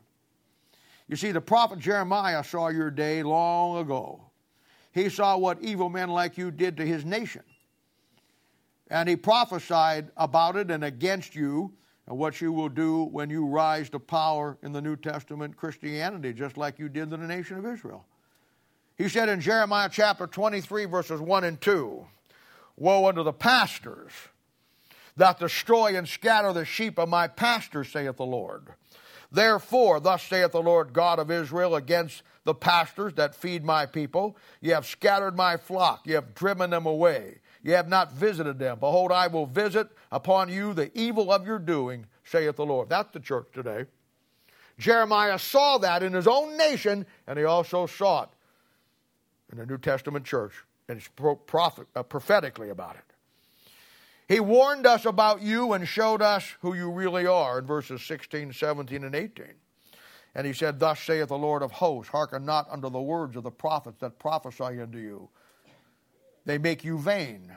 [1.08, 4.22] You see, the prophet Jeremiah saw your day long ago.
[4.92, 7.42] He saw what evil men like you did to his nation.
[8.88, 11.72] And he prophesied about it and against you
[12.06, 16.32] and what you will do when you rise to power in the New Testament Christianity,
[16.32, 18.04] just like you did in the nation of Israel.
[18.96, 22.06] He said in Jeremiah chapter 23, verses 1 and 2
[22.78, 24.12] Woe unto the pastors
[25.16, 28.68] that destroy and scatter the sheep of my pastors, saith the Lord.
[29.36, 34.36] Therefore, thus saith the Lord God of Israel against the pastors that feed my people,
[34.60, 38.78] ye have scattered my flock, ye have driven them away Ye have not visited them.
[38.78, 42.88] Behold, I will visit upon you the evil of your doing, saith the Lord.
[42.88, 43.86] That's the church today.
[44.78, 48.28] Jeremiah saw that in his own nation, and he also saw it
[49.50, 50.52] in the New Testament church,
[50.88, 51.02] and
[51.46, 53.05] prophet, uh, prophetically about it.
[54.28, 58.52] He warned us about you and showed us who you really are in verses 16,
[58.52, 59.46] 17, and 18.
[60.34, 63.44] And he said, Thus saith the Lord of hosts, hearken not unto the words of
[63.44, 65.28] the prophets that prophesy unto you
[66.46, 67.54] they make you vain.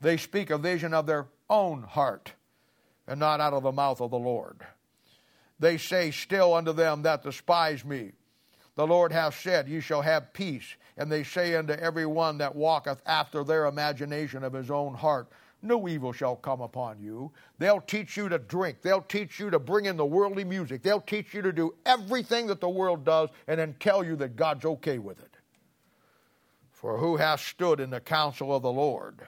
[0.00, 2.32] They speak a vision of their own heart
[3.06, 4.60] and not out of the mouth of the Lord.
[5.58, 8.12] They say still unto them that despise me,
[8.74, 10.76] The Lord hath said, Ye shall have peace.
[10.96, 15.28] And they say unto every one that walketh after their imagination of his own heart,
[15.62, 17.32] no evil shall come upon you.
[17.58, 18.82] They'll teach you to drink.
[18.82, 20.82] They'll teach you to bring in the worldly music.
[20.82, 24.36] They'll teach you to do everything that the world does and then tell you that
[24.36, 25.34] God's okay with it.
[26.70, 29.26] For who hath stood in the counsel of the Lord,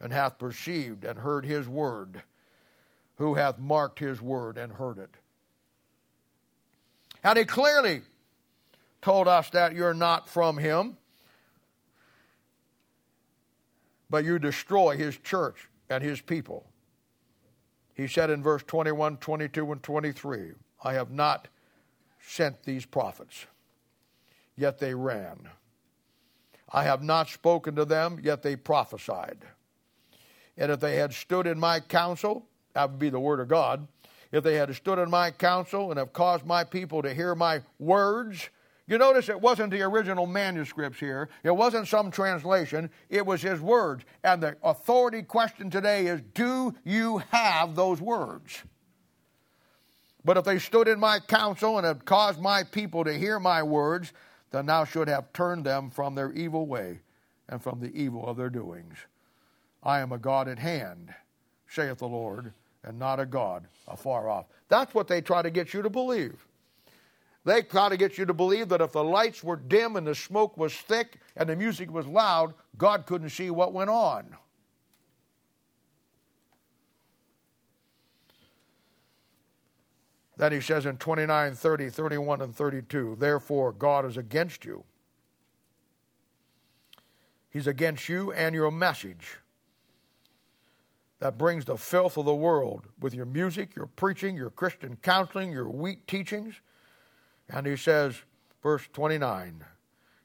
[0.00, 2.22] and hath perceived and heard his word?
[3.16, 5.14] Who hath marked his word and heard it?
[7.24, 8.02] And he clearly
[9.00, 10.96] told us that you're not from him,
[14.08, 16.66] but you destroy his church and his people.
[17.94, 20.52] He said in verse 21, 22, and 23,
[20.84, 21.48] I have not
[22.20, 23.46] sent these prophets,
[24.56, 25.48] yet they ran.
[26.70, 29.38] I have not spoken to them, yet they prophesied.
[30.58, 33.86] And if they had stood in my counsel, that would be the word of God,
[34.32, 37.62] if they had stood in my counsel and have caused my people to hear my
[37.78, 38.50] words,
[38.88, 41.28] you notice it wasn't the original manuscripts here.
[41.42, 42.88] It wasn't some translation.
[43.10, 44.04] It was his words.
[44.22, 48.62] And the authority question today is do you have those words?
[50.24, 53.62] But if they stood in my counsel and had caused my people to hear my
[53.62, 54.12] words,
[54.50, 57.00] then thou should have turned them from their evil way
[57.48, 58.96] and from the evil of their doings.
[59.82, 61.12] I am a God at hand,
[61.68, 62.52] saith the Lord,
[62.84, 64.46] and not a God afar off.
[64.68, 66.45] That's what they try to get you to believe.
[67.46, 70.16] They try to get you to believe that if the lights were dim and the
[70.16, 74.36] smoke was thick and the music was loud, God couldn't see what went on.
[80.36, 84.82] Then he says in 29, 30, 31, and 32, therefore God is against you.
[87.48, 89.38] He's against you and your message
[91.20, 95.52] that brings the filth of the world with your music, your preaching, your Christian counseling,
[95.52, 96.56] your weak teachings.
[97.48, 98.16] And he says,
[98.62, 99.64] verse 29,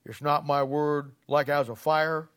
[0.06, 2.30] it's not my word like as a fire.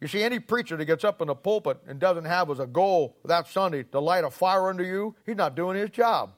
[0.00, 2.66] You see, any preacher that gets up in the pulpit and doesn't have as a
[2.66, 6.32] goal that Sunday to light a fire under you, he's not doing his job.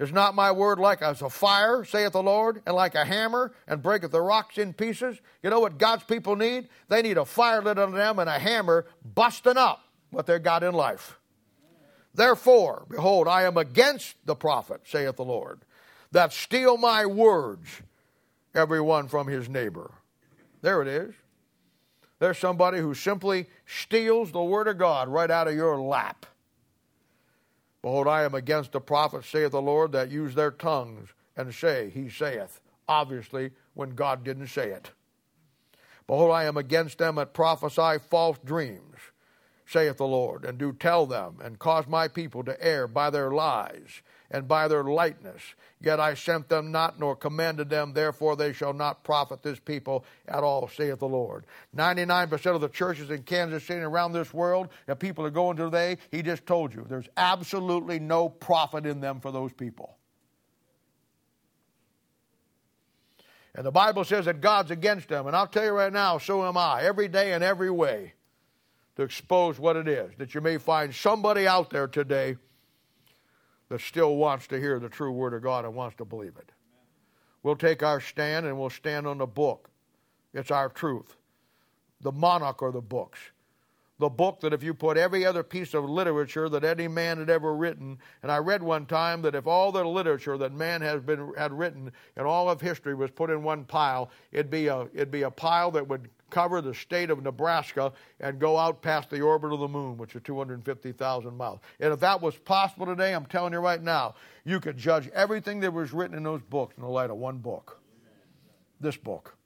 [0.00, 3.52] Is not my word like as a fire, saith the Lord, and like a hammer,
[3.68, 5.20] and breaketh the rocks in pieces?
[5.40, 6.68] You know what God's people need?
[6.88, 10.64] They need a fire lit on them and a hammer busting up what they got
[10.64, 11.16] in life.
[12.12, 15.60] Therefore, behold, I am against the prophet, saith the Lord,
[16.14, 17.82] that steal my words,
[18.54, 19.90] every one from his neighbor.
[20.62, 21.12] There it is.
[22.20, 26.24] There's somebody who simply steals the word of God right out of your lap.
[27.82, 31.90] Behold, I am against the prophets, saith the Lord, that use their tongues and say,
[31.92, 32.60] He saith.
[32.88, 34.92] Obviously, when God didn't say it.
[36.06, 38.98] Behold, I am against them that prophesy false dreams,
[39.66, 43.32] saith the Lord, and do tell them, and cause my people to err by their
[43.32, 44.02] lies
[44.34, 45.40] and by their lightness.
[45.80, 50.04] Yet I sent them not, nor commanded them, therefore they shall not profit this people
[50.26, 51.46] at all, saith the Lord.
[51.76, 55.56] 99% of the churches in Kansas City and around this world the people are going
[55.58, 59.96] to today, he just told you, there's absolutely no profit in them for those people.
[63.54, 65.28] And the Bible says that God's against them.
[65.28, 68.14] And I'll tell you right now, so am I, every day and every way,
[68.96, 70.10] to expose what it is.
[70.18, 72.34] That you may find somebody out there today
[73.68, 76.52] that still wants to hear the true Word of God and wants to believe it.
[77.42, 79.70] We'll take our stand and we'll stand on the book.
[80.32, 81.16] It's our truth.
[82.00, 83.18] The monarch are the books.
[83.98, 87.30] the book that if you put every other piece of literature that any man had
[87.30, 91.00] ever written, and I read one time that if all the literature that man has
[91.00, 94.88] been had written in all of history was put in one pile, it'd be a
[94.92, 99.08] it'd be a pile that would cover the state of Nebraska and go out past
[99.08, 101.60] the orbit of the moon, which is 250,000 miles.
[101.78, 105.60] And if that was possible today, I'm telling you right now, you could judge everything
[105.60, 107.80] that was written in those books in the light of one book.
[108.80, 109.36] This book,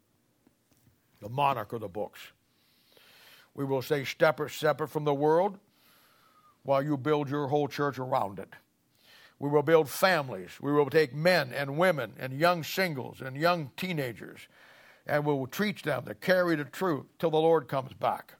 [1.20, 2.20] the monarch of the books.
[3.55, 5.59] We will say separate, separate from the world
[6.62, 8.55] while you build your whole church around it.
[9.39, 10.53] We will build families.
[10.61, 14.49] We will take men and women and young singles and young teenagers
[15.09, 18.35] and we will teach them to carry the truth till the Lord comes back.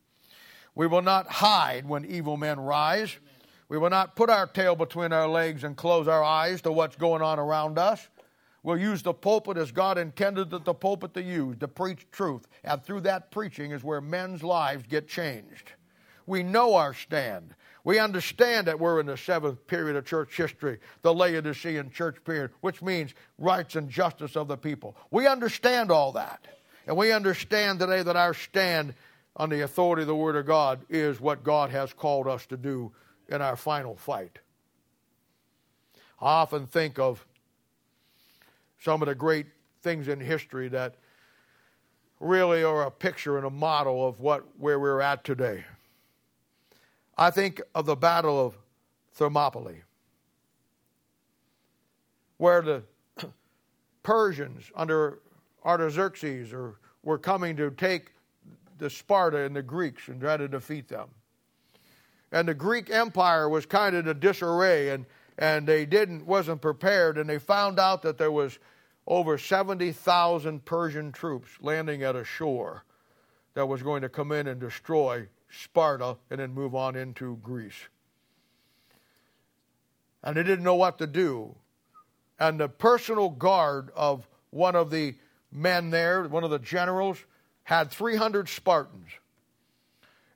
[0.75, 3.16] We will not hide when evil men rise.
[3.69, 6.97] We will not put our tail between our legs and close our eyes to what's
[6.97, 8.09] going on around us.
[8.62, 12.47] We'll use the pulpit as God intended that the pulpit to use, to preach truth.
[12.64, 15.73] And through that preaching is where men's lives get changed.
[16.27, 17.55] We know our stand.
[17.89, 22.51] We understand that we're in the seventh period of church history, the Laodicean church period,
[22.61, 24.95] which means rights and justice of the people.
[25.11, 26.47] We understand all that.
[26.86, 28.93] And we understand today that our stand
[29.36, 32.59] on the authority of the Word of God is what God has called us to
[32.59, 32.93] do
[33.26, 34.39] in our final fight.
[36.20, 37.24] I often think of
[38.82, 39.47] some of the great
[39.80, 40.97] things in history that
[42.20, 45.64] really are a picture and a model of what where we're at today.
[47.19, 48.57] I think of the Battle of
[49.14, 49.83] Thermopylae,
[52.37, 52.83] where the
[54.05, 55.19] Persians under
[55.64, 56.55] Artaxerxes
[57.03, 58.12] were coming to take
[58.79, 61.09] the Sparta and the Greeks and try to defeat them.
[62.31, 65.05] And the Greek Empire was kind of in a disarray and
[65.41, 68.59] and they didn't wasn't prepared and they found out that there was
[69.09, 72.85] over 70,000 Persian troops landing at a shore
[73.55, 77.88] that was going to come in and destroy Sparta and then move on into Greece.
[80.22, 81.55] And they didn't know what to do.
[82.38, 85.14] And the personal guard of one of the
[85.51, 87.18] men there, one of the generals,
[87.64, 89.11] had 300 Spartans.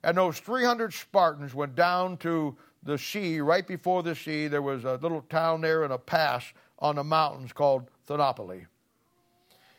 [0.03, 4.83] And those 300 Spartans went down to the sea, right before the sea, there was
[4.83, 6.43] a little town there and a pass
[6.79, 8.65] on the mountains called Thermopylae.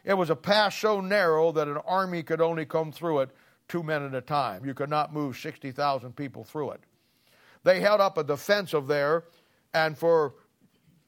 [0.04, 3.30] It was a pass so narrow that an army could only come through it
[3.68, 4.64] two men at a time.
[4.64, 6.80] You could not move 60,000 people through it.
[7.62, 9.24] They held up a defensive there,
[9.72, 10.34] and for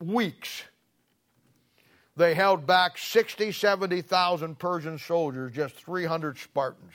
[0.01, 0.65] weeks,
[2.17, 6.95] they held back 60, 70,000 Persian soldiers, just 300 Spartans.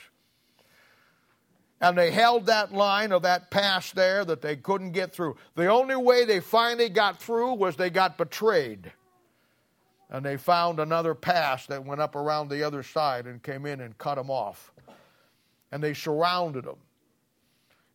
[1.80, 5.36] And they held that line of that pass there that they couldn't get through.
[5.56, 8.92] The only way they finally got through was they got betrayed.
[10.08, 13.80] And they found another pass that went up around the other side and came in
[13.80, 14.71] and cut them off.
[15.72, 16.76] And they surrounded them.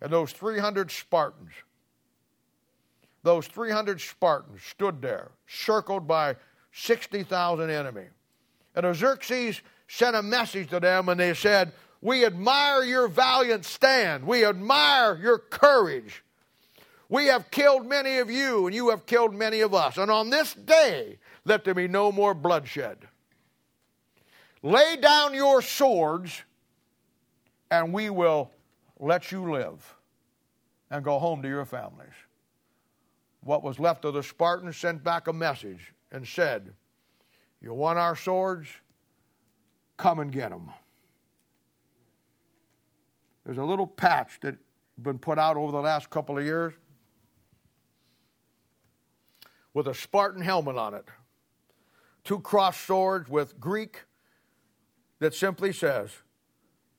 [0.02, 1.52] And those 300 Spartans,
[3.24, 6.36] those 300 Spartans stood there, circled by
[6.74, 8.06] 60,000 enemy.
[8.76, 11.72] And Xerxes sent a message to them and they said,
[12.02, 14.26] we admire your valiant stand.
[14.26, 16.24] We admire your courage.
[17.10, 19.98] We have killed many of you, and you have killed many of us.
[19.98, 22.98] And on this day, let there be no more bloodshed.
[24.62, 26.44] Lay down your swords,
[27.72, 28.52] and we will
[29.00, 29.96] let you live
[30.90, 32.14] and go home to your families.
[33.42, 36.74] What was left of the Spartans sent back a message and said,
[37.62, 38.68] You want our swords?
[39.98, 40.72] Come and get them.
[43.46, 44.58] There's a little patch that's
[45.02, 46.74] been put out over the last couple of years
[49.74, 51.06] with a Spartan helmet on it.
[52.24, 54.02] Two crossed swords with Greek
[55.20, 56.10] that simply says,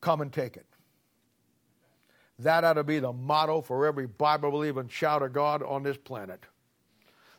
[0.01, 0.67] Come and take it.
[2.39, 5.97] That ought to be the motto for every Bible believing child of God on this
[5.97, 6.45] planet.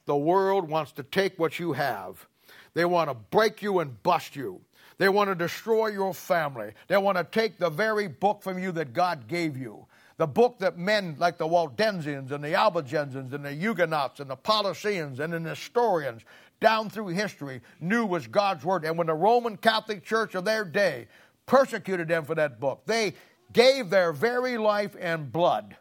[0.05, 2.27] The world wants to take what you have,
[2.73, 4.61] they want to break you and bust you.
[4.97, 6.73] They want to destroy your family.
[6.87, 9.87] They want to take the very book from you that God gave you.
[10.17, 14.35] The book that men like the Waldensians and the Albigensians and the Huguenots and the
[14.35, 16.23] Paulicians and the Nestorians
[16.59, 18.83] down through history knew was God's word.
[18.83, 21.07] And when the Roman Catholic Church of their day
[21.49, 23.15] persecuted them for that book, they
[23.51, 25.75] gave their very life and blood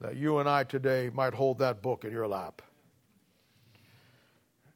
[0.00, 2.62] that you and I today might hold that book in your lap.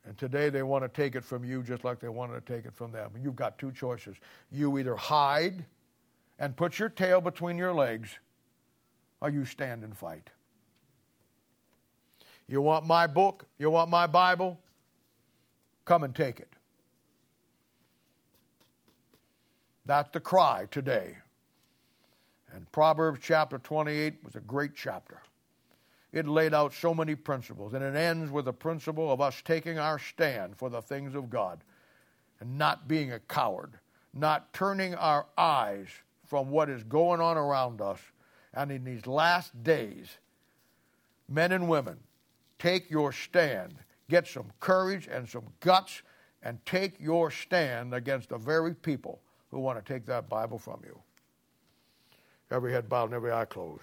[0.05, 2.67] And today they want to take it from you just like they wanted to take
[2.67, 3.11] it from them.
[3.21, 4.17] You've got two choices.
[4.53, 5.65] You either hide
[6.39, 8.11] and put your tail between your legs,
[9.23, 10.29] or you stand and fight.
[12.47, 13.47] You want my book?
[13.59, 14.61] You want my Bible?
[15.87, 16.53] Come and take it.
[19.87, 21.17] That's the cry today.
[22.53, 25.23] And Proverbs chapter 28 was a great chapter.
[26.13, 29.79] It laid out so many principles, and it ends with the principle of us taking
[29.79, 31.61] our stand for the things of God
[32.41, 33.75] and not being a coward,
[34.13, 35.89] not turning our eyes
[36.25, 38.01] from what is going on around us.
[38.55, 40.09] And in these last days,
[41.29, 41.99] men and women,
[42.59, 43.75] take your stand.
[44.09, 46.03] Get some courage and some guts
[46.43, 50.81] and take your stand against the very people who want to take that Bible from
[50.85, 50.99] you.
[52.51, 53.83] Every head bowed and every eye closed.